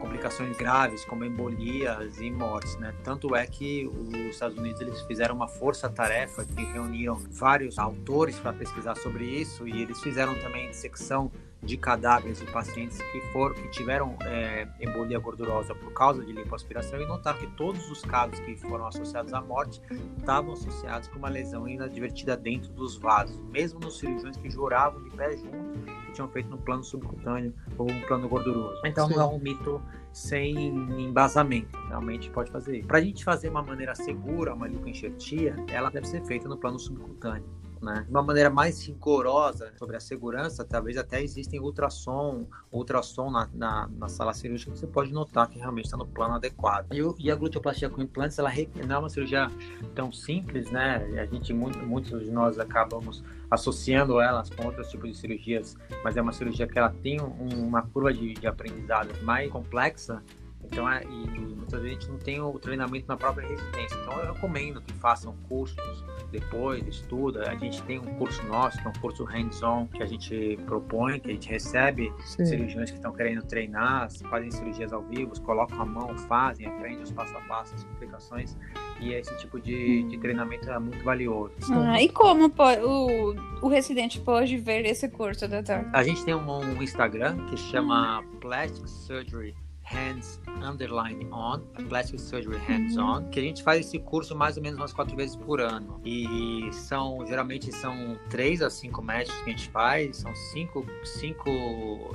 complicações 0.00 0.56
graves 0.56 1.04
como 1.04 1.24
embolias 1.24 2.20
e 2.20 2.30
mortes, 2.30 2.76
né? 2.76 2.94
Tanto 3.02 3.34
é 3.36 3.46
que 3.46 3.86
os 3.86 4.12
Estados 4.14 4.56
Unidos 4.56 4.80
eles 4.80 5.00
fizeram 5.02 5.34
uma 5.34 5.48
força-tarefa 5.48 6.44
que 6.44 6.64
reuniram 6.64 7.16
vários 7.30 7.78
autores 7.78 8.38
para 8.38 8.52
pesquisar 8.52 8.96
sobre 8.96 9.24
isso 9.24 9.68
e 9.68 9.82
eles 9.82 10.00
fizeram 10.00 10.34
também 10.40 10.70
dissecção 10.70 11.30
de 11.64 11.76
cadáveres 11.76 12.38
de 12.38 12.46
pacientes 12.46 12.98
que 12.98 13.20
foram 13.32 13.54
que 13.54 13.68
tiveram 13.68 14.16
é, 14.22 14.68
embolia 14.80 15.18
gordurosa 15.18 15.74
por 15.74 15.92
causa 15.92 16.24
de 16.24 16.32
lipoaspiração 16.32 17.00
e 17.00 17.06
notaram 17.06 17.38
que 17.38 17.46
todos 17.48 17.90
os 17.90 18.02
casos 18.02 18.38
que 18.40 18.56
foram 18.56 18.86
associados 18.86 19.32
à 19.32 19.40
morte 19.40 19.80
estavam 20.18 20.52
associados 20.52 21.08
com 21.08 21.18
uma 21.18 21.28
lesão 21.28 21.66
inadvertida 21.66 22.36
dentro 22.36 22.70
dos 22.72 22.96
vasos, 22.96 23.38
mesmo 23.50 23.80
nos 23.80 23.98
cirurgiões 23.98 24.36
que 24.36 24.50
juravam 24.50 25.02
de 25.02 25.10
pé 25.10 25.36
junto 25.36 25.74
que 26.06 26.12
tinham 26.12 26.28
feito 26.28 26.48
no 26.48 26.58
plano 26.58 26.84
subcutâneo 26.84 27.54
ou 27.78 27.90
um 27.90 28.00
plano 28.02 28.28
gorduroso. 28.28 28.80
Então 28.84 29.08
Sim. 29.08 29.14
não 29.14 29.22
é 29.22 29.26
um 29.26 29.38
mito 29.38 29.82
sem 30.12 30.68
embasamento, 31.00 31.76
realmente 31.88 32.30
pode 32.30 32.50
fazer. 32.50 32.84
Para 32.84 32.98
a 32.98 33.00
gente 33.00 33.24
fazer 33.24 33.48
uma 33.48 33.62
maneira 33.62 33.94
segura 33.94 34.54
uma 34.54 34.68
lipoenxertia, 34.68 35.56
ela 35.68 35.90
deve 35.90 36.06
ser 36.06 36.24
feita 36.24 36.48
no 36.48 36.56
plano 36.56 36.78
subcutâneo 36.78 37.63
né? 37.84 38.04
De 38.04 38.10
uma 38.10 38.22
maneira 38.22 38.50
mais 38.50 38.84
rigorosa 38.86 39.72
sobre 39.78 39.96
a 39.96 40.00
segurança, 40.00 40.64
talvez 40.64 40.96
até 40.96 41.22
existem 41.22 41.60
ultrassom, 41.60 42.46
ultrassom 42.72 43.30
na, 43.30 43.48
na, 43.52 43.88
na 43.88 44.08
sala 44.08 44.32
cirúrgica 44.32 44.72
que 44.72 44.78
você 44.78 44.86
pode 44.86 45.12
notar 45.12 45.48
que 45.48 45.58
realmente 45.58 45.84
está 45.84 45.96
no 45.96 46.06
plano 46.06 46.34
adequado. 46.34 46.92
E, 46.92 47.26
e, 47.26 47.30
a 47.30 47.36
gluteoplastia 47.36 47.88
com 47.90 48.02
implantes, 48.02 48.38
ela 48.38 48.50
não 48.86 48.96
é 48.96 48.98
uma 48.98 49.10
cirurgia 49.10 49.48
tão 49.94 50.10
simples, 50.10 50.70
né? 50.70 50.96
A 51.20 51.26
gente, 51.26 51.52
muito, 51.52 51.78
muitos 51.78 52.24
de 52.24 52.30
nós 52.30 52.58
acabamos 52.58 53.22
associando 53.50 54.20
elas 54.20 54.50
com 54.50 54.66
outros 54.66 54.88
tipos 54.88 55.10
de 55.10 55.16
cirurgias, 55.16 55.76
mas 56.02 56.16
é 56.16 56.22
uma 56.22 56.32
cirurgia 56.32 56.66
que 56.66 56.78
ela 56.78 56.90
tem 56.90 57.20
um, 57.20 57.66
uma 57.66 57.82
curva 57.82 58.12
de, 58.12 58.34
de 58.34 58.46
aprendizado 58.46 59.10
mais 59.22 59.50
complexa 59.50 60.22
então, 60.70 60.88
é, 60.88 61.02
e 61.04 61.54
muitas 61.64 61.80
vezes 61.80 61.96
a 61.96 62.00
gente 62.00 62.10
não 62.10 62.18
tem 62.18 62.40
o 62.40 62.58
treinamento 62.58 63.06
na 63.08 63.16
própria 63.16 63.46
residência. 63.46 63.96
Então, 64.02 64.18
eu 64.20 64.32
recomendo 64.32 64.80
que 64.80 64.92
façam 64.94 65.34
cursos 65.48 66.04
depois, 66.30 66.86
estuda. 66.86 67.50
A 67.50 67.54
gente 67.54 67.82
tem 67.82 67.98
um 67.98 68.14
curso 68.14 68.42
nosso, 68.46 68.78
que 68.80 68.86
é 68.86 68.90
um 68.90 69.00
curso 69.00 69.24
hands-on, 69.24 69.86
que 69.86 70.02
a 70.02 70.06
gente 70.06 70.58
propõe, 70.66 71.20
que 71.20 71.30
a 71.30 71.32
gente 71.32 71.48
recebe 71.48 72.12
Sim. 72.20 72.44
cirurgiões 72.44 72.90
que 72.90 72.96
estão 72.96 73.12
querendo 73.12 73.42
treinar, 73.44 74.08
fazem 74.28 74.50
cirurgias 74.50 74.92
ao 74.92 75.02
vivo, 75.02 75.38
colocam 75.42 75.80
a 75.80 75.86
mão, 75.86 76.16
fazem, 76.18 76.66
aprendem 76.66 77.02
os 77.02 77.12
passo 77.12 77.36
a 77.36 77.40
passo, 77.42 77.74
as 77.74 77.84
complicações. 77.84 78.56
E 79.00 79.12
esse 79.12 79.36
tipo 79.38 79.60
de, 79.60 80.02
de 80.04 80.18
treinamento 80.18 80.70
é 80.70 80.78
muito 80.78 81.02
valioso. 81.04 81.54
Ah, 81.72 82.02
e 82.02 82.08
como 82.08 82.46
o, 82.46 83.66
o 83.66 83.68
residente 83.68 84.20
pode 84.20 84.56
ver 84.56 84.84
esse 84.86 85.08
curso, 85.08 85.46
doutor? 85.46 85.86
A 85.92 86.02
gente 86.02 86.24
tem 86.24 86.34
um, 86.34 86.50
um 86.50 86.82
Instagram 86.82 87.46
que 87.46 87.56
chama 87.56 88.24
Plastic 88.40 88.88
Surgery 88.88 89.54
Hands 89.84 90.40
Underline 90.62 91.28
On, 91.32 91.60
Plastic 91.88 92.20
Surgery 92.20 92.58
Hands 92.68 92.96
On, 92.96 93.28
que 93.28 93.38
a 93.38 93.42
gente 93.42 93.62
faz 93.62 93.86
esse 93.86 93.98
curso 93.98 94.34
mais 94.34 94.56
ou 94.56 94.62
menos 94.62 94.78
umas 94.78 94.92
quatro 94.92 95.16
vezes 95.16 95.36
por 95.36 95.60
ano. 95.60 96.00
E 96.04 96.68
são, 96.72 97.24
geralmente 97.26 97.70
são 97.72 98.18
três 98.30 98.62
a 98.62 98.70
cinco 98.70 99.02
médicos 99.02 99.38
que 99.42 99.50
a 99.50 99.56
gente 99.56 99.68
faz, 99.68 100.16
são 100.18 100.34
cinco, 100.34 100.86
cinco 101.04 101.50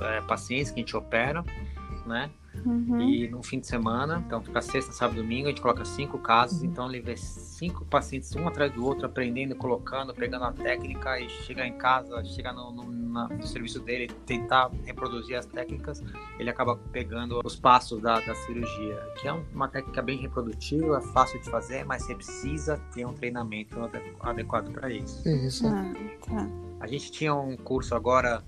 é, 0.00 0.20
pacientes 0.22 0.70
que 0.70 0.80
a 0.80 0.82
gente 0.82 0.96
opera, 0.96 1.44
né? 2.06 2.30
Uhum. 2.64 3.00
E 3.00 3.28
no 3.28 3.42
fim 3.42 3.60
de 3.60 3.66
semana, 3.66 4.22
então 4.26 4.42
fica 4.42 4.60
sexta, 4.60 4.92
sábado, 4.92 5.16
domingo, 5.16 5.46
a 5.46 5.50
gente 5.50 5.62
coloca 5.62 5.84
cinco 5.84 6.18
casos, 6.18 6.60
uhum. 6.60 6.66
então 6.66 6.88
ele 6.88 7.00
vê 7.00 7.16
cinco 7.16 7.84
pacientes 7.84 8.34
um 8.34 8.46
atrás 8.46 8.72
do 8.72 8.84
outro, 8.84 9.06
aprendendo, 9.06 9.54
colocando, 9.54 10.12
pegando 10.12 10.44
a 10.44 10.52
técnica 10.52 11.18
e 11.20 11.28
chega 11.28 11.66
em 11.66 11.74
casa, 11.74 12.22
chega 12.24 12.52
no, 12.52 12.72
no, 12.72 12.90
na, 12.90 13.28
no 13.28 13.46
serviço 13.46 13.80
dele, 13.80 14.08
tentar 14.26 14.70
reproduzir 14.84 15.36
as 15.36 15.46
técnicas, 15.46 16.02
ele 16.38 16.50
acaba 16.50 16.76
pegando 16.76 17.40
os 17.44 17.56
passos 17.56 18.00
da, 18.00 18.20
da 18.20 18.34
cirurgia, 18.34 18.96
que 19.20 19.28
é 19.28 19.32
uma 19.32 19.68
técnica 19.68 20.02
bem 20.02 20.18
reprodutível, 20.18 20.96
é 20.96 21.00
fácil 21.00 21.40
de 21.40 21.48
fazer, 21.48 21.84
mas 21.84 22.02
você 22.02 22.14
precisa 22.14 22.78
ter 22.92 23.06
um 23.06 23.12
treinamento 23.12 23.78
adequado 24.20 24.70
para 24.72 24.90
isso. 24.90 25.26
Isso. 25.28 25.66
Ah, 25.66 25.92
tá. 26.26 26.48
A 26.80 26.86
gente 26.86 27.12
tinha 27.12 27.34
um 27.34 27.56
curso 27.56 27.94
agora 27.94 28.42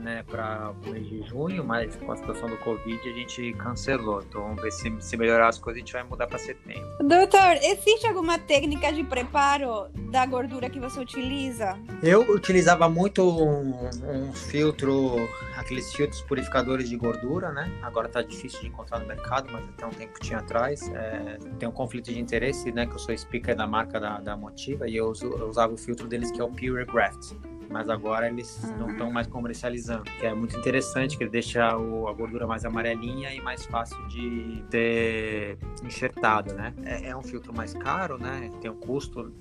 né, 0.00 0.24
para 0.28 0.70
o 0.70 0.90
mês 0.90 1.06
de 1.06 1.22
junho, 1.22 1.64
mas 1.64 1.96
com 1.96 2.12
a 2.12 2.16
situação 2.16 2.48
do 2.48 2.56
Covid 2.58 3.00
a 3.08 3.12
gente 3.12 3.52
cancelou. 3.54 4.22
Então 4.22 4.42
vamos 4.42 4.62
ver 4.62 4.70
se, 4.70 4.94
se 5.00 5.16
melhorar 5.16 5.48
as 5.48 5.58
coisas, 5.58 5.78
a 5.78 5.84
gente 5.84 5.92
vai 5.92 6.02
mudar 6.02 6.26
para 6.26 6.38
setembro. 6.38 6.84
Doutor, 7.00 7.56
existe 7.62 8.06
alguma 8.06 8.38
técnica 8.38 8.92
de 8.92 9.04
preparo 9.04 9.88
da 10.10 10.24
gordura 10.26 10.70
que 10.70 10.78
você 10.78 11.00
utiliza? 11.00 11.78
Eu 12.02 12.20
utilizava 12.22 12.88
muito 12.88 13.22
um, 13.22 13.88
um 14.08 14.32
filtro, 14.32 15.16
aqueles 15.56 15.92
filtros 15.92 16.20
purificadores 16.22 16.88
de 16.88 16.96
gordura, 16.96 17.52
né? 17.52 17.70
Agora 17.82 18.08
tá 18.08 18.22
difícil 18.22 18.60
de 18.60 18.68
encontrar 18.68 19.00
no 19.00 19.06
mercado, 19.06 19.48
mas 19.52 19.64
até 19.68 19.86
um 19.86 19.90
tempo 19.90 20.20
tinha 20.20 20.38
atrás. 20.38 20.88
É, 20.88 21.38
tem 21.58 21.68
um 21.68 21.72
conflito 21.72 22.12
de 22.12 22.20
interesse, 22.20 22.70
né? 22.72 22.86
Que 22.86 22.94
eu 22.94 22.98
sou 22.98 23.16
speaker 23.16 23.56
da 23.56 23.66
marca 23.66 23.98
da, 23.98 24.20
da 24.20 24.36
Motiva 24.36 24.88
e 24.88 24.96
eu, 24.96 25.08
uso, 25.08 25.26
eu 25.26 25.48
usava 25.48 25.72
o 25.72 25.76
filtro 25.76 26.06
deles 26.06 26.30
que 26.30 26.40
é 26.40 26.44
o 26.44 26.48
Pure 26.48 26.84
Graft 26.84 27.34
mas 27.70 27.88
agora 27.88 28.28
eles 28.28 28.62
não 28.78 28.90
estão 28.90 29.10
mais 29.10 29.26
comercializando, 29.26 30.04
que 30.04 30.26
é 30.26 30.34
muito 30.34 30.56
interessante, 30.56 31.16
que 31.16 31.24
ele 31.24 31.30
deixa 31.30 31.76
o, 31.76 32.08
a 32.08 32.12
gordura 32.12 32.46
mais 32.46 32.64
amarelinha 32.64 33.32
e 33.34 33.40
mais 33.40 33.64
fácil 33.66 33.96
de 34.08 34.62
ter 34.70 35.58
enxertado, 35.84 36.54
né? 36.54 36.74
É, 36.84 37.08
é 37.08 37.16
um 37.16 37.22
filtro 37.22 37.54
mais 37.54 37.74
caro, 37.74 38.18
né? 38.18 38.50
Tem 38.60 38.70
um 38.70 38.76
custo, 38.76 39.32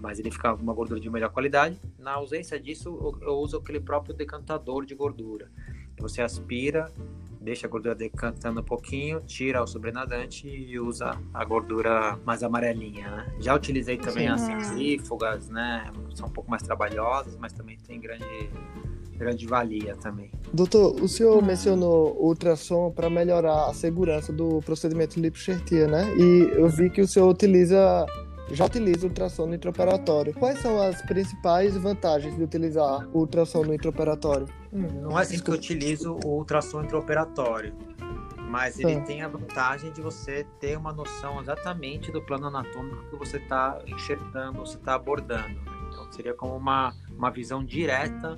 mas 0.00 0.18
ele 0.18 0.30
fica 0.30 0.54
uma 0.54 0.72
gordura 0.72 1.00
de 1.00 1.10
melhor 1.10 1.30
qualidade. 1.30 1.80
Na 1.98 2.12
ausência 2.12 2.58
disso, 2.58 2.88
eu, 2.88 3.28
eu 3.28 3.34
uso 3.34 3.56
aquele 3.58 3.80
próprio 3.80 4.14
decantador 4.14 4.84
de 4.84 4.94
gordura. 4.94 5.50
Você 5.98 6.20
aspira 6.20 6.92
deixa 7.46 7.68
a 7.68 7.70
gordura 7.70 7.94
decantando 7.94 8.60
um 8.60 8.64
pouquinho, 8.64 9.20
tira 9.20 9.62
o 9.62 9.66
sobrenadante 9.68 10.48
e 10.48 10.80
usa 10.80 11.16
a 11.32 11.44
gordura 11.44 12.18
mais 12.24 12.42
amarelinha, 12.42 13.08
né? 13.08 13.26
Já 13.38 13.54
utilizei 13.54 13.96
também 13.96 14.24
Sim, 14.24 14.32
as 14.32 14.40
centrífugas, 14.40 15.48
né? 15.48 15.88
São 16.12 16.26
um 16.26 16.30
pouco 16.30 16.50
mais 16.50 16.64
trabalhosas, 16.64 17.36
mas 17.38 17.52
também 17.52 17.78
tem 17.86 18.00
grande 18.00 18.50
grande 19.16 19.46
valia 19.46 19.96
também. 19.96 20.30
Doutor, 20.52 21.00
o 21.00 21.08
senhor 21.08 21.42
mencionou 21.42 22.14
o 22.20 22.26
ultrassom 22.26 22.90
para 22.90 23.08
melhorar 23.08 23.70
a 23.70 23.72
segurança 23.72 24.30
do 24.30 24.60
procedimento 24.60 25.18
lipoxertia, 25.18 25.86
né? 25.86 26.04
E 26.18 26.50
eu 26.54 26.68
vi 26.68 26.90
que 26.90 27.00
o 27.00 27.06
senhor 27.06 27.28
utiliza 27.28 28.04
já 28.50 28.64
utiliza 28.64 29.06
ultrassom 29.06 29.52
intraoperatório. 29.52 30.32
Quais 30.34 30.60
são 30.60 30.80
as 30.80 31.02
principais 31.02 31.76
vantagens 31.76 32.36
de 32.36 32.42
utilizar 32.42 33.08
o 33.12 33.20
ultrassom 33.20 33.64
no 33.64 33.74
intraoperatório? 33.74 34.46
Hum, 34.72 34.86
não 35.02 35.18
é 35.18 35.22
assim 35.22 35.38
que 35.38 35.50
eu 35.50 35.54
utilizo 35.54 36.18
o 36.24 36.38
ultrassom 36.38 36.82
intraoperatório, 36.82 37.74
mas 38.48 38.78
ele 38.78 39.00
tem 39.00 39.22
a 39.22 39.28
vantagem 39.28 39.92
de 39.92 40.00
você 40.00 40.46
ter 40.60 40.76
uma 40.78 40.92
noção 40.92 41.40
exatamente 41.40 42.12
do 42.12 42.22
plano 42.22 42.46
anatômico 42.46 43.04
que 43.10 43.16
você 43.16 43.38
está 43.38 43.80
enxertando, 43.86 44.60
você 44.60 44.76
está 44.76 44.94
abordando. 44.94 45.60
Então 45.88 46.10
seria 46.12 46.34
como 46.34 46.56
uma, 46.56 46.94
uma 47.10 47.30
visão 47.30 47.64
direta 47.64 48.36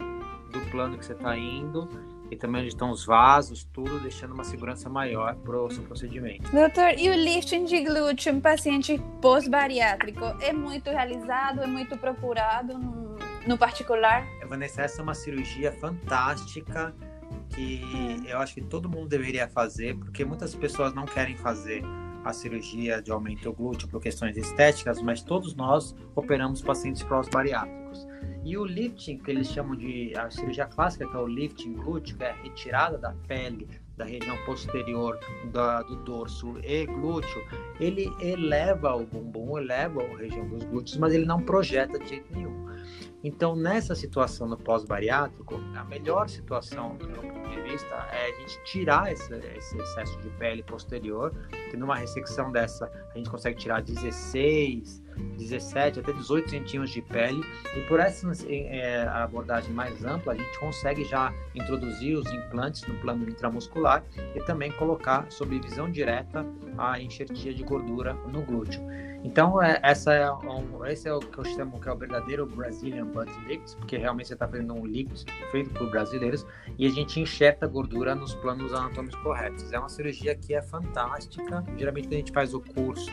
do 0.50 0.60
plano 0.70 0.96
que 0.96 1.04
você 1.04 1.12
está 1.12 1.36
indo 1.36 1.88
e 2.30 2.37
também 2.37 2.61
onde 2.61 2.68
estão 2.68 2.90
os 2.90 3.04
vasos, 3.04 3.64
tudo 3.73 3.99
deixando 4.00 4.35
uma 4.35 4.44
segurança 4.44 4.88
maior 4.88 5.35
para 5.37 5.62
o 5.62 5.70
seu 5.70 5.82
procedimento. 5.82 6.50
Doutor, 6.50 6.99
e 6.99 7.08
o 7.08 7.14
lifting 7.14 7.64
de 7.64 7.80
glúteo 7.82 8.32
em 8.32 8.40
paciente 8.40 9.00
pós-bariátrico 9.20 10.25
é 10.40 10.52
muito 10.52 10.90
realizado, 10.90 11.62
é 11.62 11.66
muito 11.66 11.97
procurado 11.97 12.78
no, 12.78 13.16
no 13.47 13.58
particular? 13.58 14.26
Vanessa, 14.49 14.82
essa 14.82 15.00
é 15.00 15.02
uma 15.02 15.14
cirurgia 15.14 15.73
fantástica 15.73 16.94
que 17.50 17.82
eu 18.26 18.38
acho 18.38 18.54
que 18.54 18.62
todo 18.62 18.88
mundo 18.88 19.08
deveria 19.08 19.49
fazer, 19.49 19.97
porque 19.97 20.25
muitas 20.25 20.54
pessoas 20.54 20.94
não 20.94 21.04
querem 21.04 21.37
fazer 21.37 21.82
a 22.25 22.32
cirurgia 22.32 23.00
de 23.00 23.11
aumento 23.11 23.44
do 23.44 23.52
glúteo 23.52 23.88
por 23.88 24.00
questões 24.00 24.37
estéticas, 24.37 25.00
mas 25.00 25.23
todos 25.23 25.54
nós 25.54 25.94
operamos 26.14 26.62
pacientes 26.62 27.02
pós-bariátricos. 27.02 28.06
E 28.44 28.56
o 28.56 28.64
lifting, 28.64 29.18
que 29.18 29.30
eles 29.30 29.48
chamam 29.50 29.76
de 29.76 30.12
a 30.16 30.30
cirurgia 30.30 30.66
clássica, 30.66 31.06
que 31.06 31.16
é 31.16 31.20
o 31.20 31.26
lifting 31.26 31.75
glúteo, 31.75 32.16
que 32.16 32.25
é 32.25 32.30
a 32.30 32.34
retirada 32.34 32.96
da 32.96 33.12
pele 33.26 33.68
da 33.98 34.04
região 34.04 34.37
posterior 34.46 35.18
da, 35.52 35.82
do 35.82 35.96
dorso 35.96 36.56
e 36.62 36.87
glúteo, 36.87 37.44
ele 37.80 38.10
eleva 38.20 38.94
o 38.94 39.04
bumbum, 39.04 39.58
eleva 39.58 40.00
a 40.00 40.16
região 40.18 40.48
dos 40.48 40.62
glúteos, 40.64 40.96
mas 40.96 41.12
ele 41.12 41.26
não 41.26 41.42
projeta 41.42 41.98
de 41.98 42.08
jeito 42.08 42.32
nenhum. 42.32 42.68
Então, 43.25 43.56
nessa 43.56 43.96
situação 43.96 44.46
no 44.46 44.56
pós-bariátrico, 44.56 45.56
a 45.75 45.84
melhor 45.84 46.28
situação, 46.28 46.96
do 46.96 47.08
meu 47.08 47.22
ponto 47.22 47.50
de 47.50 47.60
vista, 47.62 47.94
é 48.12 48.30
a 48.30 48.40
gente 48.40 48.62
tirar 48.62 49.12
esse, 49.12 49.34
esse 49.34 49.76
excesso 49.76 50.16
de 50.20 50.30
pele 50.30 50.62
posterior, 50.62 51.34
que 51.68 51.76
numa 51.76 51.96
ressecção 51.96 52.52
dessa 52.52 52.88
a 53.12 53.18
gente 53.18 53.28
consegue 53.28 53.58
tirar 53.58 53.82
16, 53.82 55.02
17 55.37 56.00
até 56.00 56.12
18 56.12 56.50
centímetros 56.50 56.90
de 56.90 57.02
pele 57.02 57.42
e 57.76 57.80
por 57.82 58.00
essa 58.00 58.30
é, 58.48 59.06
abordagem 59.08 59.72
mais 59.72 60.04
ampla 60.04 60.32
a 60.32 60.37
gente 60.37 60.58
consegue 60.58 61.04
já 61.04 61.32
introduzir 61.54 62.16
os 62.16 62.30
implantes 62.30 62.87
no 62.87 62.94
plano 62.96 63.28
intramuscular 63.28 64.04
e 64.34 64.40
também 64.40 64.70
colocar 64.72 65.26
sob 65.30 65.58
visão 65.58 65.90
direta 65.90 66.44
a 66.76 67.00
enxertia 67.00 67.52
de 67.52 67.62
gordura 67.62 68.14
no 68.14 68.42
glúteo. 68.42 68.80
Então, 69.25 69.60
é, 69.60 69.80
essa 69.82 70.12
é 70.14 70.30
um, 70.30 70.87
esse 70.87 71.08
é 71.08 71.12
o 71.12 71.18
que 71.18 71.38
eu 71.38 71.44
chamo 71.44 71.80
que 71.80 71.88
é 71.88 71.92
o 71.92 71.96
verdadeiro 71.96 72.46
Brazilian 72.46 73.06
Butt 73.06 73.30
Lift, 73.46 73.76
porque 73.76 73.96
realmente 73.96 74.28
você 74.28 74.34
está 74.34 74.46
fazendo 74.46 74.75
um 74.75 74.87
lift 74.87 75.26
feito 75.50 75.70
por 75.70 75.90
brasileiros 75.90 76.46
e 76.78 76.87
a 76.87 76.90
gente 76.90 77.20
injeta 77.20 77.66
gordura 77.66 78.14
nos 78.14 78.34
planos 78.37 78.72
anatômicos 78.72 79.20
corretos. 79.20 79.72
É 79.72 79.78
uma 79.78 79.88
cirurgia 79.88 80.34
que 80.37 80.54
é 80.54 80.62
fantástica. 80.62 81.64
Geralmente, 81.76 82.06
quando 82.06 82.14
a 82.14 82.18
gente 82.18 82.32
faz 82.32 82.54
o 82.54 82.60
curso, 82.60 83.12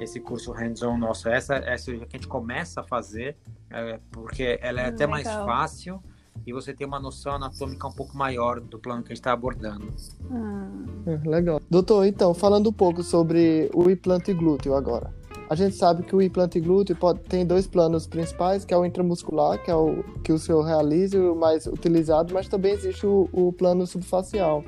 esse 0.00 0.18
curso 0.18 0.52
hands-on 0.52 0.96
nosso, 0.96 1.28
essa 1.28 1.56
é 1.56 1.74
a 1.74 1.78
cirurgia 1.78 2.06
que 2.06 2.16
a 2.16 2.18
gente 2.18 2.28
começa 2.28 2.80
a 2.80 2.84
fazer, 2.84 3.36
é, 3.70 4.00
porque 4.10 4.58
ela 4.62 4.80
é 4.80 4.86
hum, 4.86 4.88
até 4.88 5.06
legal. 5.06 5.10
mais 5.10 5.26
fácil 5.28 6.02
e 6.46 6.52
você 6.52 6.72
tem 6.72 6.86
uma 6.86 6.98
noção 6.98 7.34
anatômica 7.34 7.86
um 7.86 7.92
pouco 7.92 8.16
maior 8.16 8.60
do 8.60 8.78
plano 8.78 9.02
que 9.02 9.08
a 9.08 9.14
gente 9.14 9.20
está 9.20 9.32
abordando. 9.32 9.92
Hum. 10.30 10.86
É, 11.06 11.28
legal. 11.28 11.60
Doutor, 11.70 12.06
então, 12.06 12.32
falando 12.32 12.70
um 12.70 12.72
pouco 12.72 13.02
sobre 13.02 13.70
o 13.74 13.90
implante 13.90 14.32
glúteo 14.32 14.74
agora. 14.74 15.12
A 15.50 15.54
gente 15.56 15.74
sabe 15.74 16.04
que 16.04 16.14
o 16.14 16.22
implante 16.22 16.60
glúteo 16.60 16.94
pode, 16.94 17.20
tem 17.20 17.44
dois 17.44 17.66
planos 17.66 18.06
principais, 18.06 18.64
que 18.64 18.72
é 18.72 18.76
o 18.76 18.86
intramuscular, 18.86 19.60
que 19.62 19.68
é 19.70 19.74
o 19.74 20.04
que 20.22 20.32
o 20.32 20.38
senhor 20.38 20.62
realiza 20.62 21.16
e 21.16 21.20
o 21.20 21.34
mais 21.34 21.66
utilizado, 21.66 22.32
mas 22.32 22.46
também 22.46 22.72
existe 22.72 23.04
o, 23.04 23.28
o 23.32 23.52
plano 23.52 23.84
subfacial. 23.84 24.62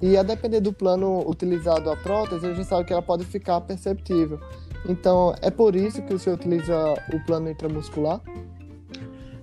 E 0.00 0.16
a 0.16 0.22
depender 0.22 0.60
do 0.60 0.72
plano 0.72 1.28
utilizado 1.28 1.88
a 1.90 1.96
prótese, 1.96 2.46
a 2.46 2.52
gente 2.52 2.66
sabe 2.66 2.84
que 2.84 2.92
ela 2.92 3.02
pode 3.02 3.24
ficar 3.24 3.60
perceptível. 3.60 4.40
Então, 4.88 5.34
é 5.40 5.50
por 5.50 5.76
isso 5.76 6.02
que 6.02 6.14
o 6.14 6.18
senhor 6.18 6.36
utiliza 6.36 6.94
o 7.12 7.20
plano 7.24 7.48
intramuscular? 7.48 8.20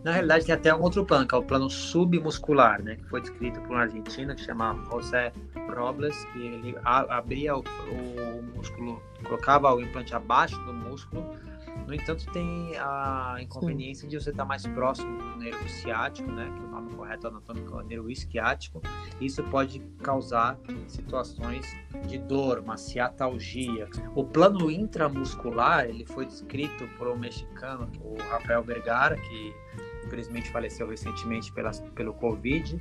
Na 0.04 0.14
realidade, 0.14 0.46
tem 0.46 0.56
até 0.56 0.74
um 0.74 0.82
outro 0.82 1.06
plano, 1.06 1.28
que 1.28 1.36
é 1.36 1.38
o 1.38 1.44
plano 1.44 1.70
submuscular, 1.70 2.82
né? 2.82 2.96
Que 2.96 3.06
foi 3.06 3.22
descrito 3.22 3.60
por 3.62 3.72
um 3.72 3.80
argentino 3.80 4.34
que 4.34 4.42
chama 4.42 4.74
José 4.90 5.32
Robles, 5.76 6.16
que 6.32 6.40
ele 6.40 6.76
abria 6.84 7.56
o, 7.56 7.60
o 7.60 8.44
músculo, 8.56 9.02
colocava 9.24 9.74
o 9.74 9.82
implante 9.82 10.16
abaixo 10.16 10.58
do 10.66 10.74
músculo. 10.74 11.26
No 11.90 11.96
entanto, 11.96 12.24
tem 12.32 12.78
a 12.78 13.38
inconveniência 13.42 14.04
Sim. 14.04 14.10
de 14.10 14.24
você 14.24 14.30
estar 14.30 14.46
mais 14.46 14.64
próximo 14.68 15.18
do 15.18 15.38
nervo 15.38 15.68
ciático, 15.68 16.32
né? 16.32 16.46
Que 16.56 16.64
o 16.64 16.68
nome 16.68 16.94
correto 16.94 17.28
anatômico 17.28 17.80
é 17.80 17.84
o 17.84 17.84
nervo 17.84 18.12
isquiático. 18.12 18.80
Isso 19.20 19.44
pode 19.46 19.80
causar 20.04 20.60
situações 20.88 21.66
de 22.08 22.20
dor, 22.20 22.60
uma 22.60 22.78
ciatalgia. 22.78 23.90
O 24.14 24.24
plano 24.24 24.70
intramuscular, 24.70 25.86
ele 25.86 26.06
foi 26.06 26.28
descrito 26.28 26.88
por 26.96 27.08
um 27.08 27.18
mexicano, 27.18 27.90
o 28.04 28.16
Rafael 28.30 28.62
Vergara, 28.62 29.16
que 29.16 29.56
infelizmente 30.06 30.52
faleceu 30.52 30.88
recentemente 30.88 31.52
pela, 31.52 31.72
pelo 31.96 32.14
Covid. 32.14 32.78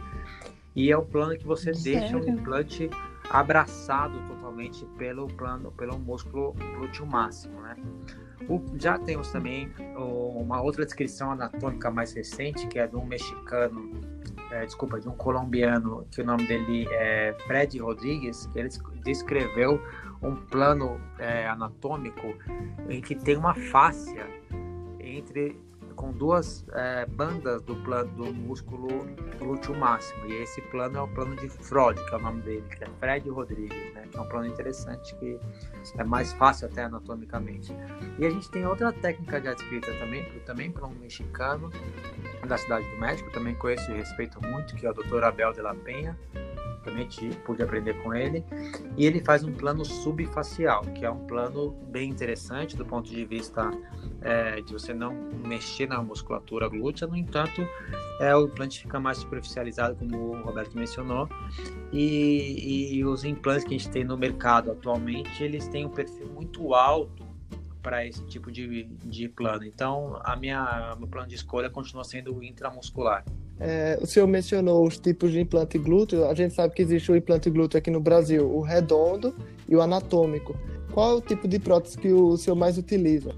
E 0.76 0.92
é 0.92 0.96
o 0.98 1.02
plano 1.02 1.34
que 1.34 1.46
você 1.46 1.72
Sério? 1.72 2.00
deixa 2.00 2.18
o 2.18 2.28
implante 2.28 2.90
abraçado 3.30 4.18
totalmente 4.28 4.84
pelo 4.98 5.26
plano, 5.28 5.72
pelo 5.72 5.98
músculo 5.98 6.52
glúteo 6.52 7.06
máximo, 7.06 7.58
né? 7.62 7.74
Já 8.76 8.98
temos 8.98 9.30
também 9.30 9.70
uma 9.96 10.62
outra 10.62 10.84
descrição 10.84 11.32
anatômica 11.32 11.90
mais 11.90 12.12
recente, 12.12 12.66
que 12.66 12.78
é 12.78 12.86
de 12.86 12.96
um 12.96 13.04
mexicano, 13.04 14.00
é, 14.50 14.64
desculpa, 14.64 15.00
de 15.00 15.08
um 15.08 15.12
colombiano, 15.12 16.06
que 16.10 16.22
o 16.22 16.24
nome 16.24 16.46
dele 16.46 16.86
é 16.90 17.34
Fred 17.46 17.78
Rodrigues, 17.78 18.46
que 18.46 18.58
ele 18.58 18.68
descreveu 19.04 19.80
um 20.22 20.34
plano 20.34 21.00
é, 21.18 21.46
anatômico 21.46 22.34
em 22.88 23.00
que 23.00 23.14
tem 23.14 23.36
uma 23.36 23.54
fáscia 23.54 24.26
entre 25.00 25.60
com 25.98 26.12
duas 26.12 26.64
é, 26.74 27.04
bandas 27.06 27.60
do 27.62 27.74
plano 27.74 28.08
do 28.12 28.32
músculo 28.32 28.88
glúteo 29.36 29.76
máximo. 29.76 30.26
E 30.26 30.42
esse 30.42 30.62
plano 30.62 30.96
é 30.96 31.00
o 31.02 31.08
plano 31.08 31.34
de 31.34 31.48
Freud, 31.48 32.00
que 32.04 32.14
é 32.14 32.16
o 32.16 32.20
nome 32.20 32.40
dele, 32.42 32.64
que 32.70 32.84
é 32.84 32.86
Fred 33.00 33.28
Rodrigues, 33.28 33.94
né? 33.94 34.04
Que 34.10 34.16
é 34.16 34.20
um 34.20 34.28
plano 34.28 34.46
interessante 34.46 35.14
que 35.16 35.38
é 35.98 36.04
mais 36.04 36.32
fácil 36.34 36.68
até 36.68 36.84
anatomicamente. 36.84 37.76
E 38.16 38.24
a 38.24 38.30
gente 38.30 38.48
tem 38.48 38.64
outra 38.64 38.92
técnica 38.92 39.42
já 39.42 39.52
descrita 39.52 39.92
também, 39.98 40.24
também 40.46 40.70
para 40.70 40.86
um 40.86 40.94
mexicano 40.94 41.68
da 42.46 42.56
cidade 42.56 42.88
do 42.88 42.96
México, 42.98 43.28
também 43.32 43.56
conheço 43.56 43.90
e 43.90 43.94
respeito 43.94 44.40
muito, 44.46 44.76
que 44.76 44.86
é 44.86 44.90
o 44.90 44.94
Dr. 44.94 45.24
Abel 45.24 45.52
de 45.52 45.60
la 45.60 45.74
Penha 45.74 46.16
também 46.88 47.08
pude 47.44 47.62
aprender 47.62 47.94
com 48.02 48.14
ele. 48.14 48.44
E 48.96 49.04
ele 49.04 49.20
faz 49.20 49.44
um 49.44 49.52
plano 49.52 49.84
subfacial, 49.84 50.82
que 50.82 51.04
é 51.04 51.10
um 51.10 51.26
plano 51.26 51.70
bem 51.88 52.10
interessante 52.10 52.76
do 52.76 52.84
ponto 52.84 53.08
de 53.08 53.24
vista 53.24 53.70
é, 54.22 54.60
de 54.60 54.72
você 54.72 54.94
não 54.94 55.14
mexer 55.46 55.86
na 55.86 56.02
musculatura 56.02 56.68
glútea. 56.68 57.06
No 57.06 57.16
entanto, 57.16 57.66
é, 58.20 58.34
o 58.34 58.46
implante 58.46 58.80
fica 58.80 58.98
mais 58.98 59.18
superficializado, 59.18 59.96
como 59.96 60.16
o 60.16 60.42
Roberto 60.42 60.76
mencionou. 60.76 61.28
E, 61.92 62.96
e 62.96 63.04
os 63.04 63.24
implantes 63.24 63.64
que 63.64 63.74
a 63.74 63.78
gente 63.78 63.90
tem 63.90 64.04
no 64.04 64.16
mercado 64.16 64.70
atualmente, 64.70 65.42
eles 65.42 65.68
têm 65.68 65.86
um 65.86 65.90
perfil 65.90 66.28
muito 66.28 66.74
alto 66.74 67.26
para 67.82 68.04
esse 68.04 68.24
tipo 68.26 68.50
de, 68.50 68.84
de 68.84 69.28
plano. 69.28 69.64
Então, 69.64 70.20
a 70.24 70.36
minha 70.36 70.96
meu 70.98 71.08
plano 71.08 71.28
de 71.28 71.34
escolha 71.34 71.70
continua 71.70 72.04
sendo 72.04 72.36
o 72.36 72.42
intramuscular. 72.42 73.24
É, 73.60 73.98
o 74.00 74.06
senhor 74.06 74.26
mencionou 74.26 74.86
os 74.86 74.98
tipos 74.98 75.32
de 75.32 75.40
implante 75.40 75.78
glúteo. 75.78 76.26
A 76.28 76.34
gente 76.34 76.54
sabe 76.54 76.74
que 76.74 76.82
existe 76.82 77.10
o 77.10 77.16
implante 77.16 77.50
glúteo 77.50 77.78
aqui 77.78 77.90
no 77.90 78.00
Brasil, 78.00 78.48
o 78.48 78.60
redondo 78.60 79.34
e 79.68 79.74
o 79.74 79.82
anatômico. 79.82 80.56
Qual 80.92 81.12
é 81.12 81.14
o 81.14 81.20
tipo 81.20 81.46
de 81.48 81.58
prótese 81.58 81.98
que 81.98 82.12
o 82.12 82.36
senhor 82.36 82.56
mais 82.56 82.78
utiliza? 82.78 83.34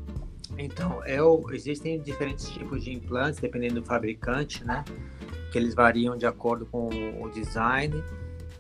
Então, 0.59 1.05
eu, 1.07 1.45
existem 1.53 2.01
diferentes 2.01 2.49
tipos 2.51 2.85
de 2.85 2.93
implantes, 2.93 3.41
dependendo 3.41 3.81
do 3.81 3.87
fabricante, 3.87 4.65
né? 4.65 4.85
Que 5.51 5.59
eles 5.59 5.75
variam 5.75 6.17
de 6.17 6.27
acordo 6.27 6.67
com 6.67 6.89
o 6.89 7.31
design. 7.31 8.03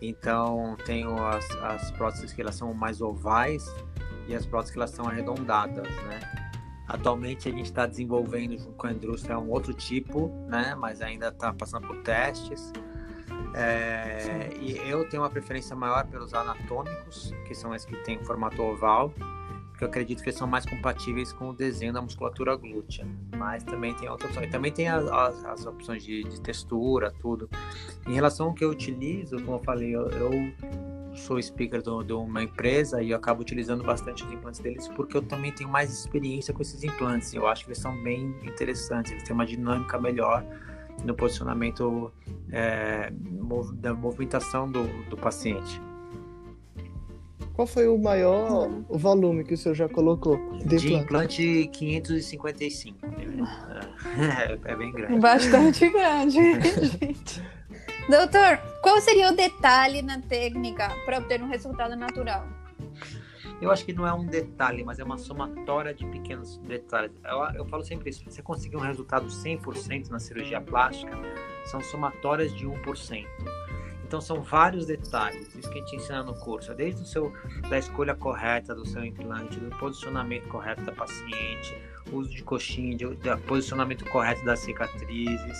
Então, 0.01 0.77
tem 0.87 1.05
as, 1.05 1.51
as 1.63 1.91
próteses 1.91 2.33
que 2.33 2.41
elas 2.41 2.55
são 2.55 2.73
mais 2.73 3.03
ovais, 3.03 3.67
e 4.27 4.35
as 4.35 4.47
próteses 4.47 4.73
que 4.73 4.79
elas 4.79 4.91
são 4.91 5.07
arredondadas, 5.07 5.87
né? 6.05 6.21
Atualmente 6.91 7.49
a 7.49 7.53
gente 7.53 7.67
está 7.67 7.87
desenvolvendo 7.87 8.59
junto 8.59 8.73
com 8.73 8.89
a 8.89 8.93
indústria 8.93 9.39
um 9.39 9.49
outro 9.49 9.73
tipo, 9.73 10.29
né? 10.49 10.75
Mas 10.75 11.01
ainda 11.01 11.29
está 11.29 11.53
passando 11.53 11.87
por 11.87 12.03
testes. 12.03 12.73
É, 13.55 14.51
e 14.61 14.77
eu 14.77 15.09
tenho 15.09 15.23
uma 15.23 15.31
preferência 15.31 15.77
maior 15.77 16.05
pelos 16.09 16.35
anatômicos, 16.35 17.33
que 17.47 17.55
são 17.55 17.73
esses 17.73 17.87
que 17.87 17.97
têm 17.99 18.19
formato 18.25 18.61
oval, 18.61 19.15
porque 19.71 19.85
eu 19.85 19.89
acredito 19.89 20.21
que 20.21 20.33
são 20.33 20.49
mais 20.49 20.67
compatíveis 20.67 21.33
com 21.33 21.51
o 21.51 21.53
desenho 21.53 21.93
da 21.93 22.03
musculatura 22.03 22.57
glútea. 22.57 23.07
Mas 23.37 23.63
também 23.63 23.95
tem 23.95 24.09
outras 24.09 24.31
opções. 24.31 24.49
E 24.49 24.51
também 24.51 24.73
tem 24.73 24.89
as, 24.89 25.07
as, 25.07 25.45
as 25.45 25.67
opções 25.67 26.03
de, 26.03 26.25
de, 26.25 26.41
textura, 26.41 27.15
tudo. 27.21 27.49
Em 28.09 28.15
relação 28.15 28.49
ao 28.49 28.53
que 28.53 28.65
eu 28.65 28.71
utilizo, 28.71 29.37
como 29.43 29.59
eu 29.59 29.63
falei, 29.63 29.95
eu, 29.95 30.09
eu 30.11 30.33
sou 31.15 31.41
speaker 31.41 31.83
de 31.83 32.13
uma 32.13 32.43
empresa 32.43 33.03
e 33.03 33.11
eu 33.11 33.17
acabo 33.17 33.43
utilizando 33.43 33.83
bastante 33.85 34.25
os 34.25 34.33
implantes 34.33 34.61
deles 34.61 34.89
porque 34.89 35.17
eu 35.17 35.23
também 35.23 35.53
tenho 35.53 35.69
mais 35.69 35.93
experiência 35.93 36.55
com 36.55 36.63
esses 36.63 36.83
implantes. 36.85 37.35
Eu 37.35 37.47
acho 37.47 37.65
que 37.65 37.71
eles 37.71 37.79
são 37.79 38.01
bem 38.03 38.35
interessantes, 38.43 39.13
eles 39.13 39.25
têm 39.25 39.35
uma 39.35 39.47
dinâmica 39.47 39.99
melhor 40.01 40.45
no 41.05 41.15
posicionamento 41.15 42.13
é, 42.53 43.13
da 43.75 43.95
movimentação 43.95 44.71
do, 44.71 44.85
do 45.09 45.17
paciente. 45.17 45.81
Qual 47.55 47.67
foi 47.67 47.89
o 47.89 47.99
maior 47.99 48.71
o 48.89 48.97
volume 48.97 49.45
que 49.45 49.53
o 49.53 49.57
senhor 49.57 49.75
já 49.75 49.89
colocou? 49.89 50.39
De, 50.65 50.77
de 50.77 50.95
implante? 50.95 51.43
implante 51.43 51.71
555. 51.73 52.99
É, 54.65 54.73
é 54.73 54.77
bem 54.77 54.91
grande. 54.93 55.19
Bastante 55.19 55.89
grande, 55.91 56.39
gente. 56.99 57.60
Doutor, 58.11 58.59
qual 58.83 59.01
seria 59.01 59.31
o 59.31 59.37
detalhe 59.37 60.03
na 60.03 60.21
técnica 60.21 60.89
para 61.05 61.19
obter 61.19 61.41
um 61.41 61.47
resultado 61.47 61.95
natural? 61.95 62.45
Eu 63.63 63.71
acho 63.71 63.85
que 63.85 63.93
não 63.93 64.05
é 64.05 64.13
um 64.13 64.27
detalhe, 64.27 64.83
mas 64.83 64.99
é 64.99 65.05
uma 65.05 65.17
somatória 65.17 65.95
de 65.95 66.05
pequenos 66.07 66.57
detalhes. 66.59 67.13
Eu, 67.25 67.61
eu 67.61 67.65
falo 67.67 67.85
sempre 67.85 68.11
isso: 68.11 68.25
você 68.29 68.43
conseguir 68.43 68.77
um 68.77 68.81
resultado 68.81 69.29
100% 69.29 70.09
na 70.09 70.19
cirurgia 70.19 70.61
plástica, 70.61 71.17
são 71.67 71.81
somatórias 71.81 72.53
de 72.53 72.67
1%. 72.67 73.27
Então 74.05 74.21
são 74.21 74.43
vários 74.43 74.87
detalhes, 74.87 75.55
isso 75.55 75.71
que 75.71 75.79
a 75.79 75.83
gente 75.83 75.95
ensina 75.95 76.25
no 76.25 76.35
curso, 76.35 76.75
desde 76.75 77.03
o 77.03 77.07
seu, 77.07 77.33
da 77.69 77.79
escolha 77.79 78.13
correta 78.13 78.75
do 78.75 78.85
seu 78.85 79.05
implante, 79.05 79.61
do 79.61 79.71
posicionamento 79.77 80.49
correto 80.49 80.83
da 80.83 80.91
paciente, 80.91 81.81
uso 82.13 82.31
de 82.31 82.43
coxinha, 82.43 82.97
de, 82.97 83.15
de 83.17 83.37
posicionamento 83.47 84.05
correto 84.07 84.45
das 84.45 84.61
cicatrizes, 84.61 85.59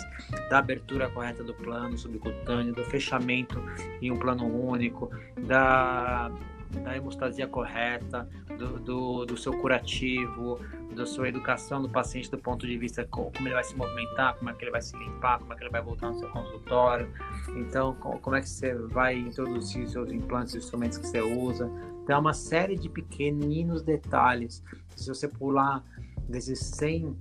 da 0.49 0.59
abertura 0.59 1.09
correta 1.09 1.43
do 1.43 1.55
plano 1.55 1.97
subcutâneo, 1.97 2.75
do 2.75 2.85
fechamento 2.85 3.63
em 4.01 4.11
um 4.11 4.17
plano 4.17 4.47
único, 4.47 5.11
da 5.39 6.31
da 6.79 6.97
hemostasia 6.97 7.47
correta, 7.49 8.29
do, 8.57 8.79
do, 8.79 9.27
do, 9.27 9.37
seu 9.37 9.53
curativo, 9.59 10.61
da 10.95 11.05
sua 11.05 11.29
educação 11.29 11.83
do 11.83 11.89
paciente 11.89 12.31
do 12.31 12.39
ponto 12.39 12.67
de 12.67 12.77
vista 12.79 13.05
como 13.11 13.33
ele 13.41 13.55
vai 13.55 13.65
se 13.65 13.75
movimentar, 13.75 14.37
como 14.37 14.51
é 14.51 14.55
que 14.55 14.65
ele 14.65 14.71
vai 14.71 14.81
se 14.81 14.97
limpar, 14.97 15.39
como 15.41 15.53
é 15.53 15.57
que 15.57 15.63
ele 15.63 15.71
vai 15.71 15.83
voltar 15.83 16.09
no 16.09 16.19
seu 16.19 16.29
consultório, 16.29 17.13
então 17.57 17.95
como 17.95 18.37
é 18.37 18.41
que 18.41 18.49
você 18.49 18.75
vai 18.75 19.17
introduzir 19.17 19.89
seus 19.89 20.13
implantes, 20.13 20.55
os 20.55 20.65
instrumentos 20.65 20.99
que 20.99 21.07
você 21.07 21.21
usa. 21.21 21.71
Então 22.03 22.17
é 22.17 22.19
uma 22.19 22.35
série 22.35 22.77
de 22.77 22.89
pequeninos 22.89 23.83
detalhes. 23.83 24.63
Se 24.97 25.09
você 25.09 25.27
pular 25.27 25.83
desses 26.31 26.61
100%, 26.73 27.15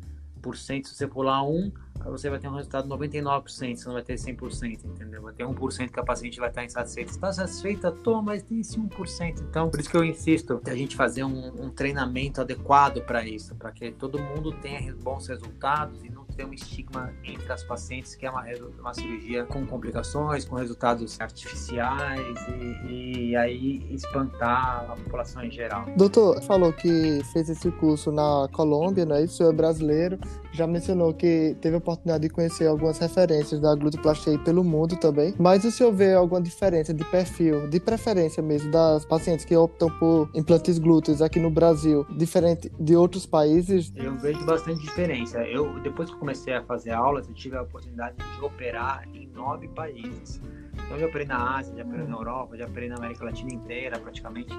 se 0.86 0.96
você 0.96 1.08
pular 1.08 1.44
um, 1.44 1.72
você 2.06 2.30
vai 2.30 2.40
ter 2.40 2.48
um 2.48 2.56
resultado 2.56 2.88
de 2.88 2.94
99%, 2.94 3.76
você 3.76 3.86
não 3.86 3.94
vai 3.94 4.04
ter 4.04 4.16
100%, 4.16 4.86
entendeu? 4.86 5.22
Vai 5.22 5.34
ter 5.34 5.44
1% 5.44 5.90
que 5.90 6.00
a 6.00 6.04
paciente 6.04 6.40
vai 6.40 6.50
estar 6.50 6.64
insatisfeita. 6.64 7.12
Está 7.12 7.34
satisfeita? 7.34 7.92
Tô, 7.92 8.22
mas 8.22 8.42
tem 8.42 8.62
esse 8.62 8.80
1%. 8.80 9.42
Então, 9.42 9.70
por 9.70 9.80
isso 9.80 9.90
que 9.90 9.98
eu 9.98 10.04
insisto 10.04 10.62
a 10.66 10.76
gente 10.76 10.96
fazer 10.96 11.24
um, 11.24 11.66
um 11.66 11.70
treinamento 11.70 12.40
adequado 12.40 13.02
para 13.02 13.26
isso, 13.28 13.56
para 13.56 13.72
que 13.72 13.92
todo 13.92 14.18
mundo 14.18 14.52
tenha 14.62 14.94
bons 14.96 15.28
resultados 15.28 16.04
e 16.04 16.10
não 16.10 16.24
tem 16.40 16.46
um 16.46 16.54
estigma 16.54 17.14
entre 17.22 17.52
as 17.52 17.64
pacientes 17.64 18.16
que 18.16 18.26
é 18.26 18.32
uma, 18.32 18.46
uma 18.80 18.94
cirurgia 18.94 19.44
com 19.44 19.66
complicações, 19.66 20.46
com 20.46 20.56
resultados 20.56 21.20
artificiais 21.20 22.48
e, 22.88 23.32
e 23.32 23.36
aí 23.36 23.86
espantar 23.92 24.90
a 24.90 24.96
população 24.96 25.44
em 25.44 25.52
geral. 25.52 25.86
Doutor, 25.98 26.42
falou 26.44 26.72
que 26.72 27.22
fez 27.34 27.50
esse 27.50 27.70
curso 27.72 28.10
na 28.10 28.48
Colômbia, 28.54 29.06
né? 29.06 29.22
Isso 29.22 29.44
é 29.44 29.52
brasileiro. 29.52 30.18
Já 30.54 30.66
mencionou 30.66 31.14
que 31.14 31.58
teve 31.60 31.76
a 31.76 31.78
oportunidade 31.80 32.24
de 32.24 32.30
conhecer 32.30 32.68
algumas 32.68 32.98
referências 32.98 33.60
da 33.60 33.76
glutoplastia 33.76 34.40
pelo 34.40 34.64
mundo 34.64 34.96
também. 34.96 35.36
Mas 35.38 35.66
o 35.66 35.72
senhor 35.72 35.92
vê 35.92 36.14
alguma 36.14 36.42
diferença 36.42 36.94
de 36.94 37.04
perfil, 37.04 37.68
de 37.68 37.80
preferência 37.80 38.42
mesmo, 38.42 38.72
das 38.72 39.06
pacientes 39.06 39.44
que 39.44 39.56
optam 39.56 39.90
por 40.00 40.30
implantes 40.34 40.80
glúteos 40.80 41.22
aqui 41.22 41.40
no 41.40 41.52
Brasil, 41.52 42.06
diferente 42.18 42.72
de 42.80 42.96
outros 42.96 43.26
países? 43.26 43.92
Eu 43.96 44.16
vejo 44.16 44.44
bastante 44.46 44.82
diferença. 44.82 45.40
Eu, 45.44 45.80
depois 45.82 46.10
que 46.10 46.18
comecei 46.30 46.54
a 46.54 46.62
fazer 46.62 46.92
aulas, 46.92 47.28
eu 47.28 47.34
tive 47.34 47.58
a 47.58 47.64
oportunidade 47.64 48.16
de 48.16 48.46
operar 48.46 49.04
em 49.14 49.28
nove 49.28 49.68
países. 49.70 50.40
Então, 50.74 50.92
eu 50.92 51.00
já 51.00 51.06
operei 51.08 51.26
na 51.26 51.58
Ásia, 51.58 51.76
já 51.76 51.84
operei 51.84 52.06
na 52.06 52.16
Europa, 52.16 52.58
já 52.58 52.66
operei 52.66 52.90
na 52.90 52.96
América 52.98 53.26
Latina 53.26 53.52
inteira, 53.52 54.00
praticamente. 54.00 54.54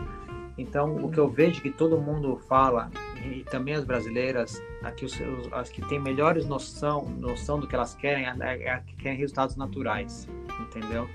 Então, 0.59 0.96
o 0.96 1.11
que 1.11 1.18
eu 1.18 1.28
vejo 1.28 1.62
que 1.62 1.70
todo 1.70 1.96
mundo 1.96 2.37
fala, 2.48 2.90
e 3.24 3.44
também 3.44 3.74
as 3.74 3.85
brasileiras, 3.85 4.61
aqui 4.83 5.04
os, 5.04 5.16
as 5.52 5.70
que 5.70 5.80
têm 5.83 6.00
melhores 6.00 6.44
noção, 6.44 7.04
noção 7.04 7.61
do 7.61 7.68
que 7.68 7.74
elas 7.74 7.94
querem, 7.94 8.26
é, 8.26 8.62
é 8.64 8.83
que 8.85 8.96
querem 8.96 9.16
resultados 9.16 9.54
naturais, 9.54 10.28
entendeu? 10.61 11.09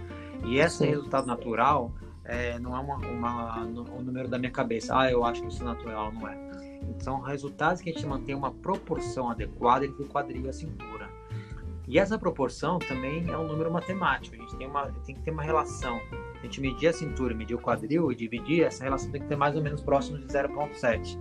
E 0.46 0.58
esse 0.58 0.78
Sim. 0.78 0.86
resultado 0.86 1.28
natural 1.28 1.92
é, 2.24 2.58
não 2.60 2.76
é 2.76 2.80
uma, 2.80 2.96
uma, 2.96 3.60
um 3.66 4.02
número 4.02 4.30
da 4.30 4.40
minha 4.40 4.52
cabeça. 4.52 4.98
Ah, 4.98 5.12
eu 5.12 5.24
acho 5.26 5.42
que 5.42 5.50
isso 5.50 5.62
é 5.62 5.66
natural, 5.66 6.12
não 6.14 6.28
é. 6.28 6.45
São 7.00 7.22
resultados 7.22 7.82
que 7.82 7.90
a 7.90 7.94
gente 7.94 8.06
mantém 8.06 8.36
uma 8.36 8.52
proporção 8.52 9.30
adequada 9.30 9.86
entre 9.86 10.04
o 10.04 10.08
quadril 10.08 10.46
e 10.46 10.50
a 10.50 10.54
cintura. 10.54 11.10
E 11.88 12.00
essa 12.00 12.18
proporção 12.18 12.80
também 12.80 13.30
é 13.30 13.38
um 13.38 13.48
número 13.48 13.72
matemático. 13.72 14.36
A 14.36 14.40
gente 14.40 14.56
tem, 14.56 14.68
uma, 14.68 14.92
tem 15.06 15.16
que 15.16 15.22
ter 15.22 15.32
uma 15.32 15.44
relação. 15.44 16.00
A 16.40 16.42
gente 16.42 16.60
medir 16.60 16.88
a 16.88 16.94
cintura, 16.94 17.34
medir 17.36 17.56
o 17.56 17.60
quadril 17.60 18.12
e 18.12 18.16
dividir, 18.16 18.64
essa 18.64 18.84
relação 18.84 19.12
tem 19.12 19.22
que 19.22 19.28
ter 19.28 19.36
mais 19.36 19.56
ou 19.56 19.62
menos 19.62 19.82
próximo 19.82 20.18
de 20.18 20.26
0,7. 20.26 21.18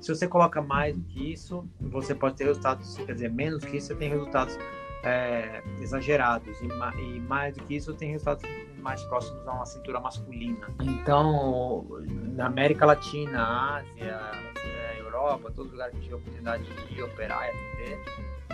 Se 0.00 0.14
você 0.14 0.26
coloca 0.26 0.62
mais 0.62 0.96
do 0.96 1.02
que 1.04 1.32
isso, 1.32 1.66
você 1.80 2.14
pode 2.14 2.36
ter 2.36 2.44
resultados, 2.44 2.96
quer 2.96 3.12
dizer, 3.12 3.30
menos 3.30 3.64
que 3.64 3.76
isso, 3.76 3.88
você 3.88 3.94
tem 3.94 4.08
resultados 4.08 4.58
é, 5.02 5.62
exagerados. 5.80 6.60
E, 6.60 6.66
e, 6.66 7.20
mais 7.20 7.54
do 7.54 7.64
que 7.64 7.76
isso, 7.76 7.94
tem 7.94 8.10
resultados 8.10 8.44
mais 8.80 9.02
próximos 9.04 9.46
a 9.46 9.52
uma 9.52 9.66
cintura 9.66 10.00
masculina. 10.00 10.68
Então, 10.82 11.86
na 12.34 12.46
América 12.46 12.86
Latina, 12.86 13.78
Ásia, 13.78 14.20
Europa, 15.16 15.50
todos 15.54 15.66
os 15.66 15.72
lugares 15.72 15.92
que 15.92 15.98
a 15.98 16.00
gente 16.00 16.10
tiver 16.10 16.16
oportunidade 16.16 16.94
de 16.94 17.02
operar 17.02 17.46
e 17.46 17.50
atender, 17.50 18.00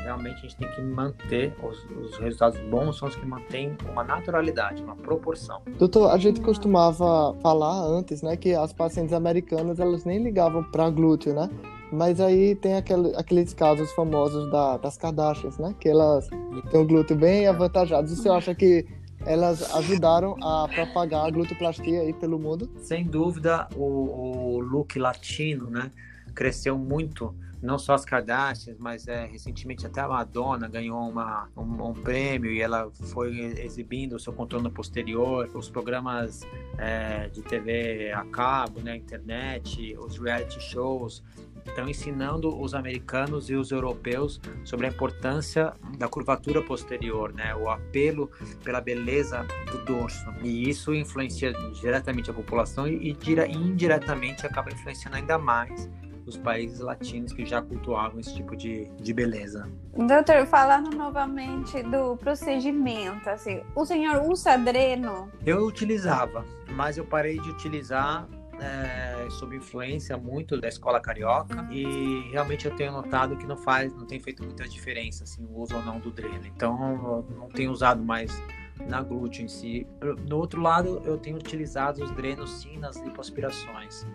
realmente 0.02 0.38
a 0.38 0.40
gente 0.40 0.56
tem 0.56 0.68
que 0.68 0.82
manter 0.82 1.54
os, 1.62 1.84
os, 1.90 2.18
resultados 2.18 2.58
bons 2.68 2.96
são 2.96 3.08
os 3.08 3.16
que 3.16 3.24
mantêm 3.24 3.76
uma 3.90 4.04
naturalidade, 4.04 4.82
uma 4.82 4.96
proporção. 4.96 5.62
Doutor, 5.78 6.10
a 6.10 6.18
gente 6.18 6.40
costumava 6.40 7.34
falar 7.40 7.80
antes, 7.86 8.22
né, 8.22 8.36
que 8.36 8.54
as 8.54 8.72
pacientes 8.72 9.12
americanas 9.12 9.78
elas 9.78 10.04
nem 10.04 10.22
ligavam 10.22 10.62
para 10.64 10.90
glúteo, 10.90 11.34
né? 11.34 11.48
Mas 11.92 12.20
aí 12.20 12.54
tem 12.54 12.74
aquele, 12.74 13.14
aqueles 13.16 13.52
casos 13.52 13.92
famosos 13.92 14.50
da, 14.50 14.78
das 14.78 14.96
Kardashians, 14.96 15.58
né? 15.58 15.74
Que 15.78 15.90
elas 15.90 16.26
têm 16.70 16.80
o 16.80 16.86
glúteo 16.86 17.14
bem 17.14 17.46
avantajado. 17.46 18.08
Você 18.08 18.30
acha 18.30 18.54
que 18.54 18.86
elas 19.26 19.74
ajudaram 19.74 20.34
a 20.42 20.66
propagar 20.68 21.26
a 21.26 21.30
glutoplastia 21.30 22.00
aí 22.00 22.14
pelo 22.14 22.38
mundo? 22.38 22.70
Sem 22.78 23.04
dúvida, 23.04 23.68
o, 23.76 24.56
o 24.56 24.60
look 24.60 24.98
latino, 24.98 25.68
né? 25.68 25.92
Cresceu 26.34 26.78
muito 26.78 27.34
não 27.62 27.78
só 27.78 27.94
as 27.94 28.04
Kardashians, 28.04 28.76
mas 28.78 29.06
é, 29.06 29.24
recentemente 29.24 29.86
até 29.86 30.00
a 30.00 30.08
Madonna 30.08 30.68
ganhou 30.68 31.08
uma, 31.08 31.48
um, 31.56 31.90
um, 31.90 31.94
prêmio 31.94 32.50
e 32.50 32.60
ela 32.60 32.90
foi 32.90 33.38
exibindo 33.62 34.16
o 34.16 34.18
seu 34.18 34.32
contorno 34.32 34.68
posterior, 34.68 35.48
os 35.54 35.70
programas 35.70 36.40
é, 36.76 37.28
de 37.28 37.40
TV 37.40 38.10
a 38.10 38.24
cabo, 38.24 38.80
né, 38.80 38.96
internet, 38.96 39.96
os 39.96 40.18
reality 40.18 40.60
shows, 40.60 41.22
estão 41.64 41.88
ensinando 41.88 42.60
os 42.60 42.74
americanos 42.74 43.48
e 43.48 43.54
os 43.54 43.70
europeus 43.70 44.40
sobre 44.64 44.88
a 44.88 44.90
importância 44.90 45.72
da 45.96 46.08
curvatura 46.08 46.60
posterior, 46.60 47.32
né? 47.32 47.54
O 47.54 47.70
apelo 47.70 48.28
pela 48.64 48.80
beleza 48.80 49.46
do 49.70 49.84
dorso. 49.84 50.26
E 50.42 50.68
isso 50.68 50.92
influencia 50.92 51.52
diretamente 51.80 52.28
a 52.28 52.34
população 52.34 52.88
e, 52.88 53.12
e 53.12 53.56
indiretamente 53.56 54.44
acaba 54.44 54.72
influenciando 54.72 55.16
ainda 55.16 55.38
mais 55.38 55.88
dos 56.24 56.36
países 56.36 56.80
latinos 56.80 57.32
que 57.32 57.44
já 57.44 57.60
cultuavam 57.60 58.20
esse 58.20 58.34
tipo 58.34 58.56
de, 58.56 58.86
de 59.00 59.12
beleza. 59.12 59.68
Doutor, 59.94 60.46
falando 60.46 60.96
novamente 60.96 61.82
do 61.82 62.16
procedimento, 62.16 63.28
assim, 63.28 63.60
o 63.74 63.84
senhor 63.84 64.22
usa 64.22 64.56
dreno? 64.56 65.30
Eu 65.44 65.66
utilizava, 65.66 66.44
mas 66.70 66.96
eu 66.96 67.04
parei 67.04 67.38
de 67.38 67.50
utilizar 67.50 68.26
é, 68.60 69.28
sob 69.30 69.56
influência 69.56 70.16
muito 70.16 70.60
da 70.60 70.68
escola 70.68 71.00
carioca 71.00 71.66
e 71.70 72.30
realmente 72.30 72.66
eu 72.66 72.74
tenho 72.76 72.92
notado 72.92 73.36
que 73.36 73.46
não 73.46 73.56
faz, 73.56 73.92
não 73.94 74.06
tem 74.06 74.20
feito 74.20 74.44
muita 74.44 74.68
diferença 74.68 75.24
assim, 75.24 75.44
o 75.44 75.60
uso 75.60 75.74
ou 75.76 75.82
não 75.82 75.98
do 75.98 76.10
dreno. 76.10 76.46
Então 76.46 77.24
não 77.36 77.48
tenho 77.48 77.72
usado 77.72 78.02
mais 78.02 78.40
na 78.88 79.02
glúteo 79.02 79.44
em 79.44 79.48
si. 79.48 79.86
No 80.28 80.38
outro 80.38 80.60
lado, 80.60 81.02
eu 81.04 81.18
tenho 81.18 81.36
utilizado 81.36 82.02
os 82.02 82.10
drenos 82.12 82.50
sim 82.62 82.78
nas 82.78 82.96
lipoaspirações. 82.96 84.06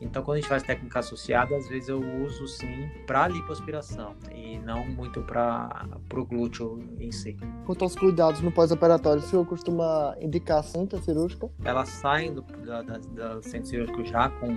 Então, 0.00 0.22
quando 0.22 0.38
a 0.38 0.40
gente 0.40 0.48
faz 0.48 0.62
técnica 0.62 1.00
associada, 1.00 1.54
às 1.56 1.68
vezes 1.68 1.88
eu 1.88 2.00
uso 2.22 2.48
sim 2.48 2.88
para 3.06 3.28
lipoaspiração 3.28 4.16
e 4.34 4.58
não 4.58 4.86
muito 4.86 5.20
para 5.22 5.86
o 6.14 6.24
glúteo 6.24 6.82
em 6.98 7.12
si. 7.12 7.36
Quanto 7.66 7.84
aos 7.84 7.94
cuidados 7.94 8.40
no 8.40 8.50
pós-operatório, 8.50 9.22
o 9.22 9.24
senhor 9.24 9.44
costuma 9.44 10.16
indicar 10.20 10.64
cinta 10.64 10.96
cirúrgica? 11.02 11.50
Elas 11.64 11.90
saem 11.90 12.32
do, 12.32 12.42
da, 12.42 12.82
da, 12.82 12.98
do 13.34 13.42
centro 13.42 13.68
cirúrgico 13.68 14.04
já 14.04 14.30
com 14.30 14.56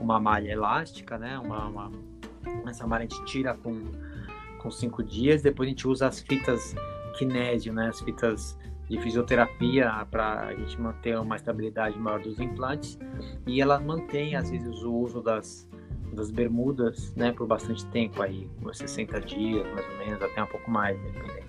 uma 0.00 0.20
malha 0.20 0.52
elástica, 0.52 1.18
né? 1.18 1.36
Uma, 1.38 1.66
uma, 1.66 1.92
essa 2.68 2.86
malha 2.86 3.06
a 3.06 3.08
gente 3.08 3.24
tira 3.24 3.54
com, 3.54 3.82
com 4.58 4.70
cinco 4.70 5.02
dias, 5.02 5.42
depois 5.42 5.66
a 5.66 5.70
gente 5.70 5.88
usa 5.88 6.06
as 6.06 6.20
fitas 6.20 6.76
kinésio, 7.18 7.72
né? 7.72 7.88
As 7.88 8.00
fitas 8.00 8.56
de 8.88 9.00
fisioterapia 9.00 10.06
para 10.10 10.46
a 10.46 10.54
gente 10.54 10.80
manter 10.80 11.18
uma 11.18 11.36
estabilidade 11.36 11.98
maior 11.98 12.20
dos 12.20 12.38
implantes 12.38 12.98
e 13.46 13.60
ela 13.60 13.80
mantém 13.80 14.36
às 14.36 14.50
vezes 14.50 14.82
o 14.82 14.92
uso 14.92 15.20
das, 15.20 15.68
das 16.12 16.30
bermudas 16.30 17.12
né, 17.16 17.32
por 17.32 17.46
bastante 17.46 17.84
tempo 17.86 18.22
aí, 18.22 18.48
60 18.72 19.20
dias 19.22 19.66
mais 19.72 19.86
ou 19.88 19.98
menos, 19.98 20.22
até 20.22 20.42
um 20.42 20.46
pouco 20.46 20.70
mais, 20.70 20.98
dependendo. 21.00 21.46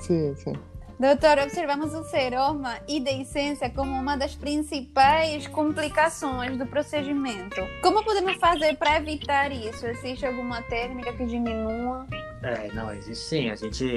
Sim, 0.00 0.34
sim. 0.36 0.52
Doutor, 0.98 1.38
observamos 1.38 1.92
o 1.92 2.04
seroma 2.04 2.78
e 2.86 3.00
deiscência 3.00 3.68
como 3.68 3.92
uma 3.92 4.16
das 4.16 4.36
principais 4.36 5.46
complicações 5.48 6.56
do 6.56 6.66
procedimento. 6.66 7.60
Como 7.82 8.04
podemos 8.04 8.36
fazer 8.36 8.76
para 8.76 8.96
evitar 8.98 9.50
isso? 9.50 9.84
Existe 9.86 10.24
alguma 10.24 10.62
técnica 10.62 11.12
que 11.12 11.26
diminua? 11.26 12.06
É, 12.44 12.70
não, 12.74 12.92
existe 12.92 13.24
sim. 13.24 13.48
A 13.48 13.56
gente, 13.56 13.88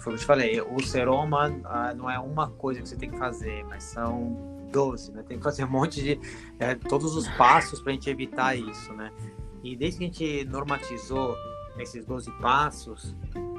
o 0.00 0.02
que 0.02 0.08
eu 0.10 0.18
te 0.18 0.24
falei, 0.24 0.60
o 0.60 0.80
seroma 0.80 1.52
ah, 1.64 1.92
não 1.92 2.08
é 2.08 2.16
uma 2.16 2.48
coisa 2.48 2.80
que 2.80 2.88
você 2.88 2.94
tem 2.94 3.10
que 3.10 3.18
fazer, 3.18 3.64
mas 3.64 3.82
são 3.82 4.36
12, 4.70 5.10
né? 5.12 5.24
Tem 5.26 5.36
que 5.36 5.42
fazer 5.42 5.64
um 5.64 5.70
monte 5.70 6.00
de. 6.00 6.20
É, 6.60 6.76
todos 6.76 7.16
os 7.16 7.28
passos 7.30 7.80
para 7.80 7.90
a 7.90 7.94
gente 7.94 8.08
evitar 8.08 8.56
isso, 8.56 8.92
né? 8.92 9.12
E 9.64 9.74
desde 9.74 9.98
que 9.98 10.04
a 10.04 10.06
gente 10.06 10.44
normatizou 10.44 11.36
esses 11.76 12.04
12 12.06 12.30
passos, 12.40 13.16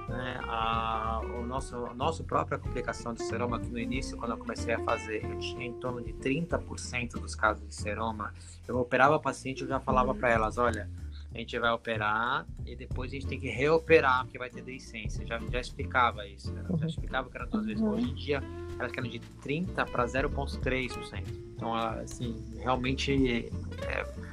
né, 0.08 0.40
a, 0.44 1.22
o 1.38 1.46
nosso, 1.46 1.76
a 1.76 1.94
nossa 1.94 2.24
própria 2.24 2.58
complicação 2.58 3.14
de 3.14 3.22
seroma, 3.24 3.58
aqui 3.58 3.70
no 3.70 3.80
início, 3.80 4.18
quando 4.18 4.32
eu 4.32 4.38
comecei 4.38 4.74
a 4.74 4.80
fazer, 4.80 5.24
eu 5.24 5.38
tinha 5.40 5.66
em 5.66 5.74
torno 5.74 6.02
de 6.02 6.14
30% 6.14 7.12
dos 7.20 7.36
casos 7.36 7.68
de 7.68 7.76
seroma. 7.76 8.34
Eu 8.68 8.80
operava 8.80 9.16
a 9.16 9.20
paciente, 9.20 9.64
eu 9.64 9.68
já 9.68 9.80
falava 9.82 10.16
para 10.16 10.30
elas: 10.30 10.58
olha, 10.58 10.90
a 11.34 11.38
gente 11.38 11.58
vai 11.60 11.72
operar 11.72 12.46
e 12.66 12.76
depois 12.76 13.12
a 13.12 13.16
gente 13.16 13.28
tem 13.28 13.40
que 13.40 13.50
reoperar, 13.50 14.24
porque 14.24 14.38
vai 14.38 14.50
ter 14.50 14.64
deiscência. 14.64 15.26
Já, 15.26 15.40
já 15.52 15.60
explicava 15.60 16.26
isso, 16.28 16.52
né? 16.52 16.64
já 16.80 16.88
explicava 16.88 17.30
que 17.30 17.38
era 17.38 17.46
duas 17.46 17.66
vezes. 17.66 17.82
Hoje 17.82 18.10
em 18.10 18.16
dia, 18.16 18.44
elas 18.80 18.92
querem 18.92 19.12
de 19.12 19.20
30% 19.44 19.90
para 19.92 20.06
0,3%. 20.06 21.24
Então, 21.56 21.74
assim, 21.76 22.36
realmente. 22.60 23.50
É, 23.84 24.30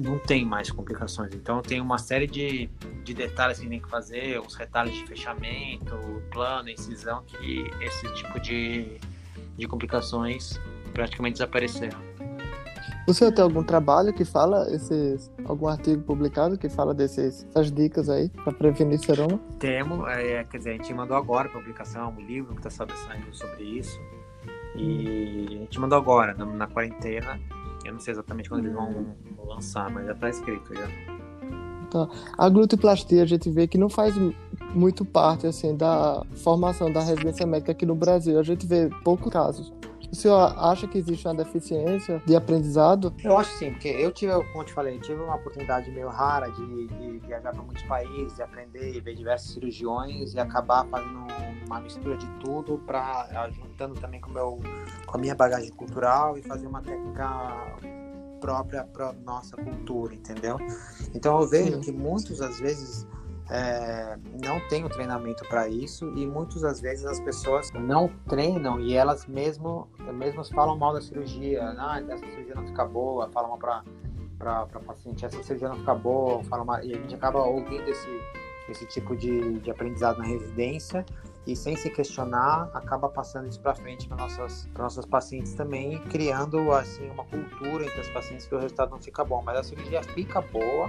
não 0.00 0.18
tem 0.18 0.44
mais 0.44 0.70
complicações. 0.70 1.34
Então 1.34 1.60
tem 1.62 1.80
uma 1.80 1.98
série 1.98 2.26
de, 2.26 2.68
de 3.04 3.14
detalhes 3.14 3.58
que 3.58 3.68
tem 3.68 3.80
que 3.80 3.88
fazer, 3.88 4.40
os 4.40 4.54
retalhos 4.54 4.94
de 4.94 5.06
fechamento, 5.06 5.96
plano, 6.30 6.68
incisão, 6.68 7.22
que 7.24 7.64
esse 7.80 8.12
tipo 8.14 8.38
de, 8.38 8.98
de 9.56 9.66
complicações 9.66 10.60
praticamente 10.92 11.34
desapareceram. 11.34 11.98
Você 13.06 13.32
tem 13.32 13.42
algum 13.42 13.64
trabalho 13.64 14.12
que 14.12 14.24
fala 14.24 14.72
esses, 14.72 15.30
algum 15.44 15.66
artigo 15.66 16.02
publicado 16.02 16.56
que 16.56 16.68
fala 16.68 16.94
dessas 16.94 17.44
essas 17.48 17.72
dicas 17.72 18.08
aí 18.08 18.28
para 18.28 18.52
prevenir 18.52 19.00
seroma? 19.00 19.40
Temos, 19.58 20.08
é, 20.08 20.44
quer 20.44 20.58
dizer, 20.58 20.70
a 20.70 20.72
gente 20.74 20.94
mandou 20.94 21.16
agora 21.16 21.48
a 21.48 21.52
publicação, 21.52 22.14
um 22.16 22.20
livro 22.20 22.54
que 22.54 22.66
está 22.66 22.86
saindo 22.86 23.34
sobre 23.34 23.64
isso. 23.64 23.98
E 24.76 25.46
a 25.48 25.58
gente 25.62 25.80
mandou 25.80 25.98
agora, 25.98 26.32
na, 26.34 26.46
na 26.46 26.66
quarentena, 26.66 27.40
eu 27.84 27.92
não 27.92 28.00
sei 28.00 28.12
exatamente 28.12 28.48
quando 28.48 28.64
eles 28.64 28.72
vão 28.72 29.14
lançar, 29.44 29.90
mas 29.90 30.06
já 30.06 30.14
tá 30.14 30.30
escrito 30.30 30.74
já. 30.74 30.86
Tá. 31.90 32.08
A 32.38 32.48
glutoplastia 32.48 33.22
a 33.22 33.26
gente 33.26 33.50
vê 33.50 33.66
que 33.66 33.76
não 33.76 33.88
faz 33.88 34.14
muito 34.74 35.04
parte 35.04 35.46
assim 35.46 35.76
da 35.76 36.24
formação 36.36 36.90
da 36.90 37.00
residência 37.00 37.46
médica 37.46 37.72
aqui 37.72 37.84
no 37.84 37.94
Brasil. 37.94 38.38
A 38.38 38.42
gente 38.42 38.66
vê 38.66 38.88
poucos 39.04 39.30
casos. 39.30 39.72
O 40.12 40.14
senhor 40.14 40.54
acha 40.58 40.86
que 40.86 40.98
existe 40.98 41.26
uma 41.26 41.34
deficiência 41.34 42.22
de 42.26 42.36
aprendizado? 42.36 43.14
Eu 43.24 43.38
acho 43.38 43.50
sim, 43.56 43.70
porque 43.70 43.88
eu 43.88 44.12
tive, 44.12 44.30
como 44.30 44.60
eu 44.60 44.64
te 44.64 44.72
falei, 44.74 45.00
tive 45.00 45.22
uma 45.22 45.36
oportunidade 45.36 45.90
meio 45.90 46.08
rara 46.08 46.50
de, 46.50 46.86
de 46.86 47.18
viajar 47.26 47.50
para 47.50 47.62
muitos 47.62 47.82
países, 47.84 48.36
de 48.36 48.42
aprender 48.42 48.94
e 48.94 49.00
ver 49.00 49.14
diversos 49.14 49.54
cirurgiões 49.54 50.34
e 50.34 50.38
acabar 50.38 50.86
fazendo 50.88 51.26
uma 51.64 51.80
mistura 51.80 52.14
de 52.18 52.26
tudo, 52.40 52.76
para 52.86 53.48
juntando 53.52 53.94
também 53.94 54.20
com, 54.20 54.30
meu, 54.30 54.60
com 55.06 55.16
a 55.16 55.20
minha 55.20 55.34
bagagem 55.34 55.70
cultural 55.70 56.36
e 56.36 56.42
fazer 56.42 56.66
uma 56.66 56.82
técnica 56.82 57.78
própria 58.38 58.84
para 58.84 59.14
nossa 59.14 59.56
cultura, 59.56 60.14
entendeu? 60.14 60.58
Então 61.14 61.40
eu 61.40 61.48
vejo 61.48 61.76
Sim. 61.76 61.80
que 61.80 61.90
muitas 61.90 62.36
das 62.36 62.60
vezes 62.60 63.06
é, 63.52 64.16
não 64.42 64.58
tem 64.68 64.82
o 64.82 64.88
treinamento 64.88 65.46
para 65.46 65.68
isso 65.68 66.10
e 66.16 66.26
muitas 66.26 66.62
das 66.62 66.80
vezes 66.80 67.04
as 67.04 67.20
pessoas 67.20 67.70
não 67.72 68.08
treinam 68.26 68.80
e 68.80 68.94
elas 68.94 69.26
mesmo, 69.26 69.90
mesmas 70.14 70.48
falam 70.48 70.74
mal 70.78 70.94
da 70.94 71.02
cirurgia, 71.02 71.62
ah, 71.62 72.02
essa 72.08 72.26
cirurgia 72.26 72.54
não 72.54 72.66
fica 72.66 72.86
boa, 72.86 73.28
falam 73.30 73.58
para 73.58 73.84
para 74.38 74.80
paciente, 74.80 75.26
essa 75.26 75.40
cirurgia 75.42 75.68
não 75.68 75.76
fica 75.76 75.94
boa, 75.94 76.42
falam 76.44 76.64
mal, 76.64 76.82
e 76.82 76.94
a 76.94 76.96
gente 76.96 77.14
acaba 77.14 77.42
ouvindo 77.44 77.86
esse, 77.88 78.20
esse 78.70 78.86
tipo 78.86 79.14
de, 79.14 79.58
de 79.60 79.70
aprendizado 79.70 80.16
na 80.18 80.24
residência 80.24 81.04
e 81.46 81.56
sem 81.56 81.74
se 81.74 81.90
questionar 81.90 82.70
acaba 82.72 83.08
passando 83.08 83.48
isso 83.48 83.60
para 83.60 83.74
frente 83.74 84.06
para 84.06 84.16
nossas 84.16 84.68
para 84.72 84.84
nossas 84.84 85.04
pacientes 85.04 85.54
também 85.54 85.98
criando 86.04 86.70
assim 86.72 87.08
uma 87.10 87.24
cultura 87.24 87.84
entre 87.84 88.00
as 88.00 88.08
pacientes 88.10 88.46
que 88.46 88.54
o 88.54 88.58
resultado 88.58 88.90
não 88.90 89.00
fica 89.00 89.24
bom. 89.24 89.42
Mas 89.42 89.58
a 89.58 89.62
cirurgia 89.64 90.02
fica 90.02 90.40
boa 90.40 90.88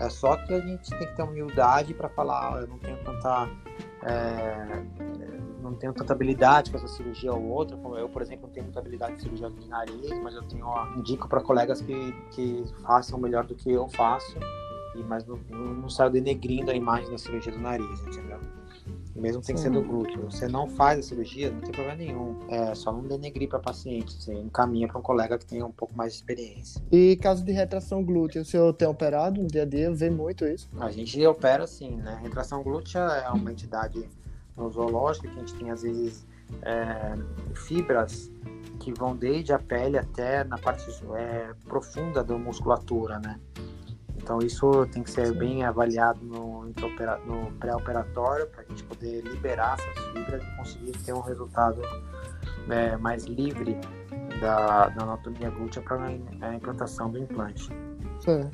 é 0.00 0.10
só 0.10 0.36
que 0.36 0.52
a 0.52 0.60
gente 0.60 0.90
tem 0.90 1.06
que 1.06 1.14
ter 1.14 1.22
humildade 1.22 1.94
para 1.94 2.08
falar 2.08 2.54
ah, 2.54 2.60
eu 2.60 2.66
não 2.66 2.78
tenho 2.78 2.96
tanta 3.04 3.48
é, 4.02 4.84
não 5.62 5.74
tenho 5.74 5.92
tanta 5.92 6.12
habilidade 6.12 6.70
com 6.70 6.76
essa 6.76 6.88
cirurgia 6.88 7.32
ou 7.32 7.44
outra 7.48 7.76
como 7.76 7.96
eu 7.96 8.08
por 8.08 8.22
exemplo 8.22 8.46
não 8.46 8.52
tenho 8.52 8.64
muita 8.64 8.80
habilidade 8.80 9.14
em 9.14 9.18
cirurgia 9.20 9.50
de 9.50 9.68
nariz 9.68 10.10
mas 10.22 10.34
eu 10.34 10.42
tenho 10.42 10.66
ó, 10.66 10.86
indico 10.96 11.28
para 11.28 11.40
colegas 11.40 11.80
que 11.80 12.12
que 12.32 12.64
façam 12.82 13.18
melhor 13.18 13.44
do 13.44 13.54
que 13.54 13.70
eu 13.70 13.88
faço 13.88 14.36
e 14.96 15.02
mas 15.04 15.24
não, 15.24 15.38
não, 15.48 15.74
não 15.74 15.88
saio 15.88 16.10
denegrindo 16.10 16.70
a 16.72 16.74
imagem 16.74 17.10
da 17.10 17.18
cirurgia 17.18 17.52
do 17.52 17.60
nariz 17.60 18.00
entendeu 18.00 18.40
mesmo 19.16 19.42
sem 19.42 19.56
ser 19.56 19.70
do 19.70 19.82
glúteo. 19.82 20.30
Você 20.30 20.46
não 20.46 20.68
faz 20.68 20.98
a 20.98 21.02
cirurgia, 21.02 21.50
não 21.50 21.60
tem 21.60 21.72
problema 21.72 21.96
nenhum. 21.96 22.36
É 22.48 22.74
só 22.74 22.92
não 22.92 23.02
denegrir 23.02 23.48
para 23.48 23.58
paciente. 23.58 24.12
Você 24.12 24.32
encaminha 24.34 24.86
para 24.88 24.98
um 24.98 25.02
colega 25.02 25.38
que 25.38 25.46
tenha 25.46 25.64
um 25.64 25.72
pouco 25.72 25.96
mais 25.96 26.12
de 26.12 26.18
experiência. 26.18 26.82
E 26.92 27.16
caso 27.16 27.44
de 27.44 27.52
retração 27.52 28.04
glútea, 28.04 28.42
o 28.42 28.44
senhor 28.44 28.72
tem 28.72 28.86
operado 28.86 29.40
no 29.40 29.48
dia 29.48 29.62
a 29.62 29.66
dia? 29.66 29.92
Vê 29.92 30.10
muito 30.10 30.44
isso? 30.46 30.68
A 30.78 30.90
gente 30.90 31.24
opera 31.26 31.66
sim, 31.66 31.96
né? 31.96 32.18
Retração 32.22 32.62
glútea 32.62 33.00
é 33.00 33.28
uma 33.30 33.50
entidade 33.50 34.08
nosológica 34.56 35.28
que 35.28 35.36
a 35.36 35.40
gente 35.40 35.54
tem 35.54 35.70
às 35.70 35.82
vezes 35.82 36.26
é, 36.62 37.14
fibras 37.54 38.30
que 38.78 38.92
vão 38.92 39.16
desde 39.16 39.52
a 39.52 39.58
pele 39.58 39.98
até 39.98 40.44
na 40.44 40.58
parte 40.58 40.84
é, 41.16 41.50
profunda 41.64 42.22
da 42.22 42.36
musculatura, 42.38 43.18
né? 43.18 43.38
Então 44.26 44.40
isso 44.40 44.84
tem 44.86 45.04
que 45.04 45.10
ser 45.12 45.28
Sim. 45.28 45.38
bem 45.38 45.62
avaliado 45.62 46.18
no, 46.20 46.64
no 46.64 47.52
pré-operatório 47.60 48.48
para 48.48 48.62
a 48.62 48.64
gente 48.64 48.82
poder 48.82 49.22
liberar 49.22 49.78
essas 49.78 50.04
fibras 50.06 50.42
e 50.42 50.56
conseguir 50.56 50.92
ter 51.04 51.12
um 51.12 51.20
resultado 51.20 51.80
é, 52.68 52.96
mais 52.96 53.24
livre 53.26 53.78
da, 54.40 54.88
da 54.88 55.04
anatomia 55.04 55.48
glútea 55.48 55.80
para 55.80 56.06
a 56.06 56.54
implantação 56.56 57.08
do 57.08 57.20
implante. 57.20 57.68
Sim. 58.18 58.50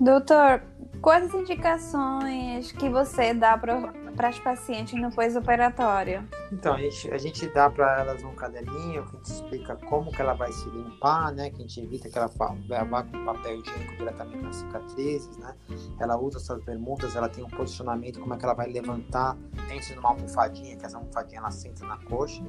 Doutor, 0.00 0.62
quais 1.02 1.24
as 1.24 1.34
indicações 1.34 2.70
que 2.70 2.88
você 2.88 3.34
dá 3.34 3.58
para 3.58 3.92
as 4.24 4.38
pacientes 4.38 5.00
no 5.00 5.10
pós-operatório? 5.10 6.26
Então, 6.52 6.74
a 6.74 6.78
gente, 6.78 7.10
a 7.12 7.18
gente 7.18 7.46
dá 7.48 7.68
para 7.68 8.00
elas 8.00 8.22
um 8.22 8.34
caderninho 8.34 9.04
que 9.04 9.16
a 9.16 9.18
gente 9.18 9.30
explica 9.30 9.76
como 9.76 10.10
que 10.10 10.20
ela 10.20 10.34
vai 10.34 10.52
se 10.52 10.68
limpar, 10.70 11.32
né? 11.32 11.50
Que 11.50 11.56
a 11.56 11.60
gente 11.60 11.80
evita 11.80 12.08
que 12.08 12.16
ela 12.16 12.28
vá 12.28 13.02
com 13.02 13.24
papel 13.24 13.58
higiênico 13.58 13.96
diretamente 13.96 14.42
nas 14.42 14.56
cicatrizes, 14.56 15.36
né? 15.38 15.54
Ela 16.00 16.16
usa 16.16 16.38
essas 16.38 16.62
bermudas, 16.64 17.16
ela 17.16 17.28
tem 17.28 17.44
um 17.44 17.48
posicionamento, 17.48 18.20
como 18.20 18.34
é 18.34 18.38
que 18.38 18.44
ela 18.44 18.54
vai 18.54 18.68
levantar 18.68 19.36
dentro 19.68 19.92
de 19.92 19.98
uma 19.98 20.10
almofadinha, 20.10 20.76
que 20.76 20.86
essa 20.86 20.96
almofadinha 20.96 21.40
ela 21.40 21.50
senta 21.50 21.84
na 21.86 21.98
coxa. 21.98 22.42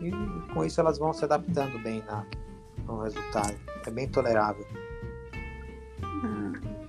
E 0.00 0.10
com 0.52 0.64
isso 0.64 0.80
elas 0.80 0.98
vão 0.98 1.12
se 1.12 1.24
adaptando 1.24 1.78
bem 1.82 2.02
na, 2.06 2.24
no 2.84 3.02
resultado. 3.02 3.54
É 3.86 3.90
bem 3.90 4.08
tolerável. 4.08 4.66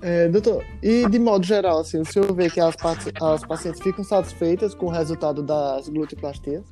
É, 0.01 0.29
doutor, 0.29 0.65
e 0.81 1.07
de 1.09 1.19
modo 1.19 1.45
geral, 1.45 1.79
assim, 1.79 1.99
o 1.99 2.05
senhor 2.05 2.33
vê 2.33 2.49
que 2.49 2.59
as, 2.59 2.75
as 3.21 3.45
pacientes 3.45 3.81
ficam 3.81 4.03
satisfeitas 4.03 4.73
com 4.73 4.85
o 4.85 4.89
resultado 4.89 5.43
das 5.43 5.89
gluteoplastias? 5.89 6.63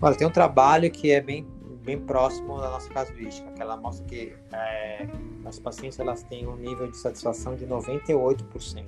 Olha, 0.00 0.16
tem 0.16 0.26
um 0.26 0.30
trabalho 0.30 0.90
que 0.90 1.10
é 1.10 1.20
bem, 1.20 1.46
bem 1.84 1.98
próximo 1.98 2.58
da 2.58 2.70
nossa 2.70 2.88
casuística, 2.88 3.50
que 3.52 3.60
ela 3.60 3.76
mostra 3.76 4.06
que 4.06 4.34
é, 4.52 5.06
as 5.44 5.58
pacientes 5.58 5.98
elas 5.98 6.22
têm 6.22 6.46
um 6.46 6.56
nível 6.56 6.90
de 6.90 6.96
satisfação 6.96 7.54
de 7.54 7.66
98%. 7.66 8.84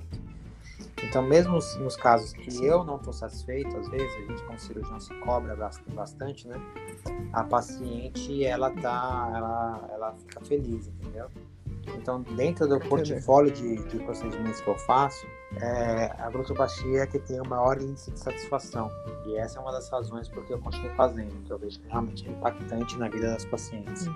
Então, 1.03 1.21
mesmo 1.21 1.53
nos 1.53 1.95
casos 1.95 2.33
que 2.33 2.65
eu 2.65 2.83
não 2.83 2.97
estou 2.97 3.13
satisfeito, 3.13 3.75
às 3.77 3.87
vezes 3.87 4.13
a 4.15 4.31
gente 4.31 4.43
como 4.43 4.59
cirurgião 4.59 4.99
se 4.99 5.13
cobra 5.19 5.55
bastante, 5.87 6.47
né? 6.47 6.59
A 7.31 7.43
paciente 7.43 8.43
ela 8.43 8.69
tá, 8.69 9.31
ela, 9.33 9.89
ela 9.93 10.13
fica 10.13 10.41
feliz, 10.41 10.87
entendeu? 10.87 11.29
Então, 11.97 12.21
dentro 12.21 12.67
do 12.67 12.79
portfólio 12.79 13.51
de, 13.51 13.75
de 13.83 13.99
procedimentos 13.99 14.61
que 14.61 14.67
eu 14.67 14.77
faço, 14.79 15.25
é, 15.61 16.11
a 16.17 16.29
glutoplastia 16.29 17.01
é 17.01 17.07
que 17.07 17.19
tem 17.19 17.39
o 17.39 17.47
maior 17.47 17.81
índice 17.81 18.11
de 18.11 18.19
satisfação. 18.19 18.91
E 19.25 19.35
essa 19.35 19.59
é 19.59 19.61
uma 19.61 19.71
das 19.71 19.89
razões 19.89 20.27
porque 20.27 20.53
eu 20.53 20.59
continuo 20.59 20.91
fazendo, 20.95 21.31
que 21.45 21.51
eu 21.51 21.57
vejo 21.57 21.79
que 21.79 21.87
realmente 21.87 22.27
é 22.27 22.31
impactante 22.31 22.97
na 22.97 23.09
vida 23.09 23.31
das 23.31 23.45
pacientes. 23.45 24.07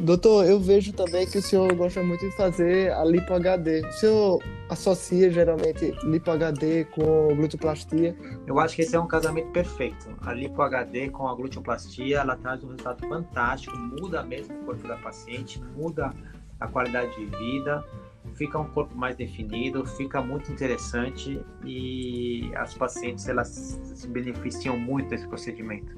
Doutor, 0.00 0.46
eu 0.46 0.58
vejo 0.58 0.92
também 0.94 1.26
que 1.26 1.36
o 1.36 1.42
senhor 1.42 1.74
gosta 1.74 2.02
muito 2.02 2.24
de 2.24 2.34
fazer 2.34 2.90
a 2.92 3.04
lipo 3.04 3.34
HD. 3.34 3.80
O 3.86 3.92
senhor 3.92 4.42
associa 4.70 5.30
geralmente 5.30 5.94
lipo 6.04 6.30
HD 6.30 6.84
com 6.86 7.34
glutoplastia? 7.36 8.16
Eu 8.46 8.58
acho 8.58 8.76
que 8.76 8.82
esse 8.82 8.96
é 8.96 9.00
um 9.00 9.06
casamento 9.06 9.50
perfeito. 9.50 10.08
A 10.22 10.32
lipo 10.32 10.62
HD 10.62 11.10
com 11.10 11.28
a 11.28 11.34
glutoplastia, 11.34 12.20
ela 12.20 12.34
traz 12.36 12.64
um 12.64 12.68
resultado 12.68 13.06
fantástico, 13.06 13.76
muda 13.76 14.22
mesmo 14.22 14.54
o 14.62 14.64
corpo 14.64 14.88
da 14.88 14.96
paciente, 14.96 15.60
muda 15.76 16.14
a 16.60 16.68
qualidade 16.68 17.16
de 17.16 17.24
vida, 17.24 17.84
fica 18.34 18.58
um 18.58 18.68
corpo 18.70 18.94
mais 18.96 19.16
definido, 19.16 19.84
fica 19.86 20.20
muito 20.20 20.52
interessante 20.52 21.40
e 21.64 22.50
as 22.54 22.74
pacientes 22.74 23.26
elas 23.28 23.48
se 23.94 24.06
beneficiam 24.06 24.78
muito 24.78 25.08
desse 25.08 25.26
procedimento. 25.26 25.96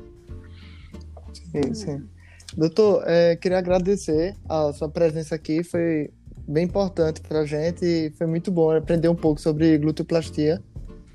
Sim, 1.33 1.75
sim. 1.75 2.09
Doutor, 2.57 3.03
é, 3.07 3.37
queria 3.37 3.59
agradecer 3.59 4.37
a 4.49 4.73
sua 4.73 4.89
presença 4.89 5.35
aqui, 5.35 5.65
foi 5.65 6.11
bem 6.47 6.65
importante 6.65 7.21
para 7.21 7.41
a 7.41 7.47
gente 7.47 7.85
e 7.85 8.11
foi 8.11 8.27
muito 8.27 8.51
bom 8.51 8.71
aprender 8.71 9.09
um 9.09 9.15
pouco 9.15 9.41
sobre 9.41 9.79
glutoplastia. 9.79 10.63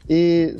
E 0.10 0.56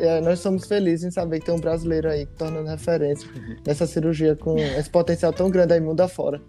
é, 0.00 0.20
nós 0.20 0.40
somos 0.40 0.66
felizes 0.66 1.04
em 1.04 1.10
saber 1.10 1.38
que 1.38 1.46
tem 1.46 1.54
um 1.54 1.60
brasileiro 1.60 2.10
aí 2.10 2.26
tornando 2.26 2.68
referência 2.68 3.28
uhum. 3.30 3.56
nessa 3.64 3.86
cirurgia 3.86 4.34
com 4.34 4.58
esse 4.58 4.90
potencial 4.90 5.32
tão 5.32 5.48
grande 5.48 5.72
aí 5.72 5.80
mundo 5.80 6.00
afora. 6.00 6.42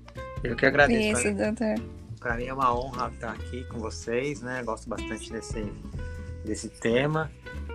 Eu 0.44 0.56
que 0.56 0.66
agradeço. 0.66 1.28
Isso, 1.28 1.34
doutor. 1.36 1.76
Para 2.20 2.36
mim 2.36 2.46
é 2.46 2.54
uma 2.54 2.78
honra 2.78 3.10
estar 3.14 3.32
aqui 3.32 3.64
com 3.66 3.80
vocês, 3.80 4.42
né? 4.42 4.62
Gosto 4.64 4.90
bastante 4.90 5.32
desse, 5.32 5.72
desse 6.44 6.70
tema. 6.70 7.32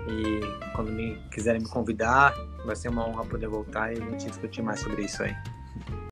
E 0.07 0.41
quando 0.75 0.93
me 0.93 1.17
quiserem 1.31 1.63
me 1.63 1.69
convidar, 1.69 2.35
vai 2.65 2.77
ser 2.77 2.89
uma 2.89 3.09
honra 3.09 3.25
poder 3.25 3.49
voltar 3.49 3.93
e 3.93 4.03
a 4.03 4.11
gente 4.11 4.27
discutir 4.27 4.63
mais 4.63 4.81
sobre 4.81 5.03
isso 5.03 5.23
aí. 5.23 5.35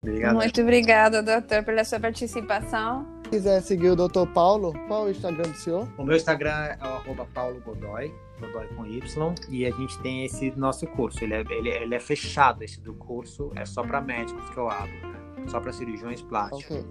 Obrigado. 0.02 0.34
Muito 0.34 0.60
obrigada, 0.60 1.22
doutor, 1.22 1.62
pela 1.62 1.84
sua 1.84 2.00
participação. 2.00 3.06
Se 3.24 3.30
quiser 3.30 3.60
seguir 3.62 3.90
o 3.90 3.96
doutor 3.96 4.26
Paulo, 4.26 4.72
qual 4.88 5.04
é 5.04 5.08
o 5.08 5.10
Instagram 5.10 5.50
do 5.50 5.56
senhor? 5.56 5.88
O 5.96 6.04
meu 6.04 6.16
Instagram 6.16 6.50
é 6.50 6.78
o 7.06 7.26
Paulo 7.26 7.60
Godoy, 7.60 8.12
Godoy 8.40 8.66
com 8.74 8.86
Y, 8.86 9.34
e 9.48 9.64
a 9.64 9.70
gente 9.70 9.98
tem 10.00 10.24
esse 10.24 10.50
nosso 10.56 10.86
curso. 10.88 11.22
Ele 11.22 11.34
é, 11.34 11.40
ele, 11.50 11.68
ele 11.68 11.94
é 11.94 12.00
fechado, 12.00 12.64
esse 12.64 12.80
do 12.80 12.94
curso, 12.94 13.52
é 13.54 13.64
só 13.64 13.82
para 13.82 14.00
médicos 14.00 14.48
que 14.50 14.56
eu 14.56 14.68
abro. 14.68 14.90
Né? 15.08 15.21
Só 15.48 15.60
para 15.60 15.72
cirurgiões 15.72 16.22
plásticos, 16.22 16.78
okay. 16.78 16.84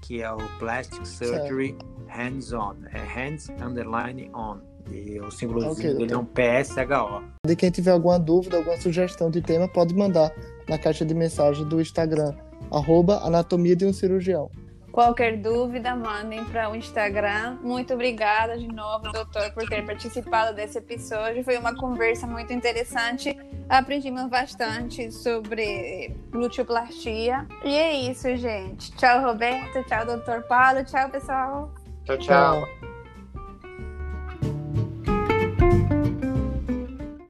que 0.00 0.22
é 0.22 0.30
o 0.30 0.38
Plastic 0.58 1.06
Surgery 1.06 1.76
Hands-On, 2.08 2.76
é 2.92 2.98
Hands 2.98 3.48
Underline 3.60 4.30
On. 4.34 4.58
E 4.90 5.20
o 5.20 5.30
símbolozinho 5.30 5.92
okay, 5.92 5.94
dele 5.94 6.14
é 6.14 6.18
um 6.18 6.24
PSHO. 6.24 7.22
De 7.46 7.54
quem 7.54 7.70
tiver 7.70 7.90
alguma 7.90 8.18
dúvida, 8.18 8.56
alguma 8.56 8.80
sugestão 8.80 9.30
de 9.30 9.42
tema, 9.42 9.68
pode 9.68 9.94
mandar 9.94 10.32
na 10.66 10.78
caixa 10.78 11.04
de 11.04 11.14
mensagem 11.14 11.68
do 11.68 11.80
Instagram, 11.80 12.34
arroba 12.70 13.18
anatomia 13.18 13.76
de 13.76 13.84
um 13.84 13.92
cirurgião. 13.92 14.50
Qualquer 14.92 15.36
dúvida, 15.36 15.94
mandem 15.94 16.44
para 16.44 16.70
o 16.70 16.76
Instagram. 16.76 17.58
Muito 17.62 17.94
obrigada 17.94 18.56
de 18.58 18.66
novo, 18.66 19.12
doutor, 19.12 19.52
por 19.52 19.68
ter 19.68 19.84
participado 19.84 20.54
desse 20.54 20.78
episódio. 20.78 21.44
Foi 21.44 21.56
uma 21.56 21.74
conversa 21.74 22.26
muito 22.26 22.52
interessante. 22.52 23.36
Aprendemos 23.68 24.28
bastante 24.28 25.12
sobre 25.12 26.16
gluteoplastia. 26.30 27.46
E 27.64 27.74
é 27.74 27.92
isso, 28.10 28.34
gente. 28.36 28.90
Tchau, 28.96 29.22
Roberto. 29.22 29.84
Tchau, 29.84 30.06
doutor 30.06 30.42
Paulo. 30.44 30.84
Tchau, 30.84 31.08
pessoal. 31.10 31.70
tchau. 32.04 32.16
tchau. 32.16 32.66
tchau. 32.66 32.87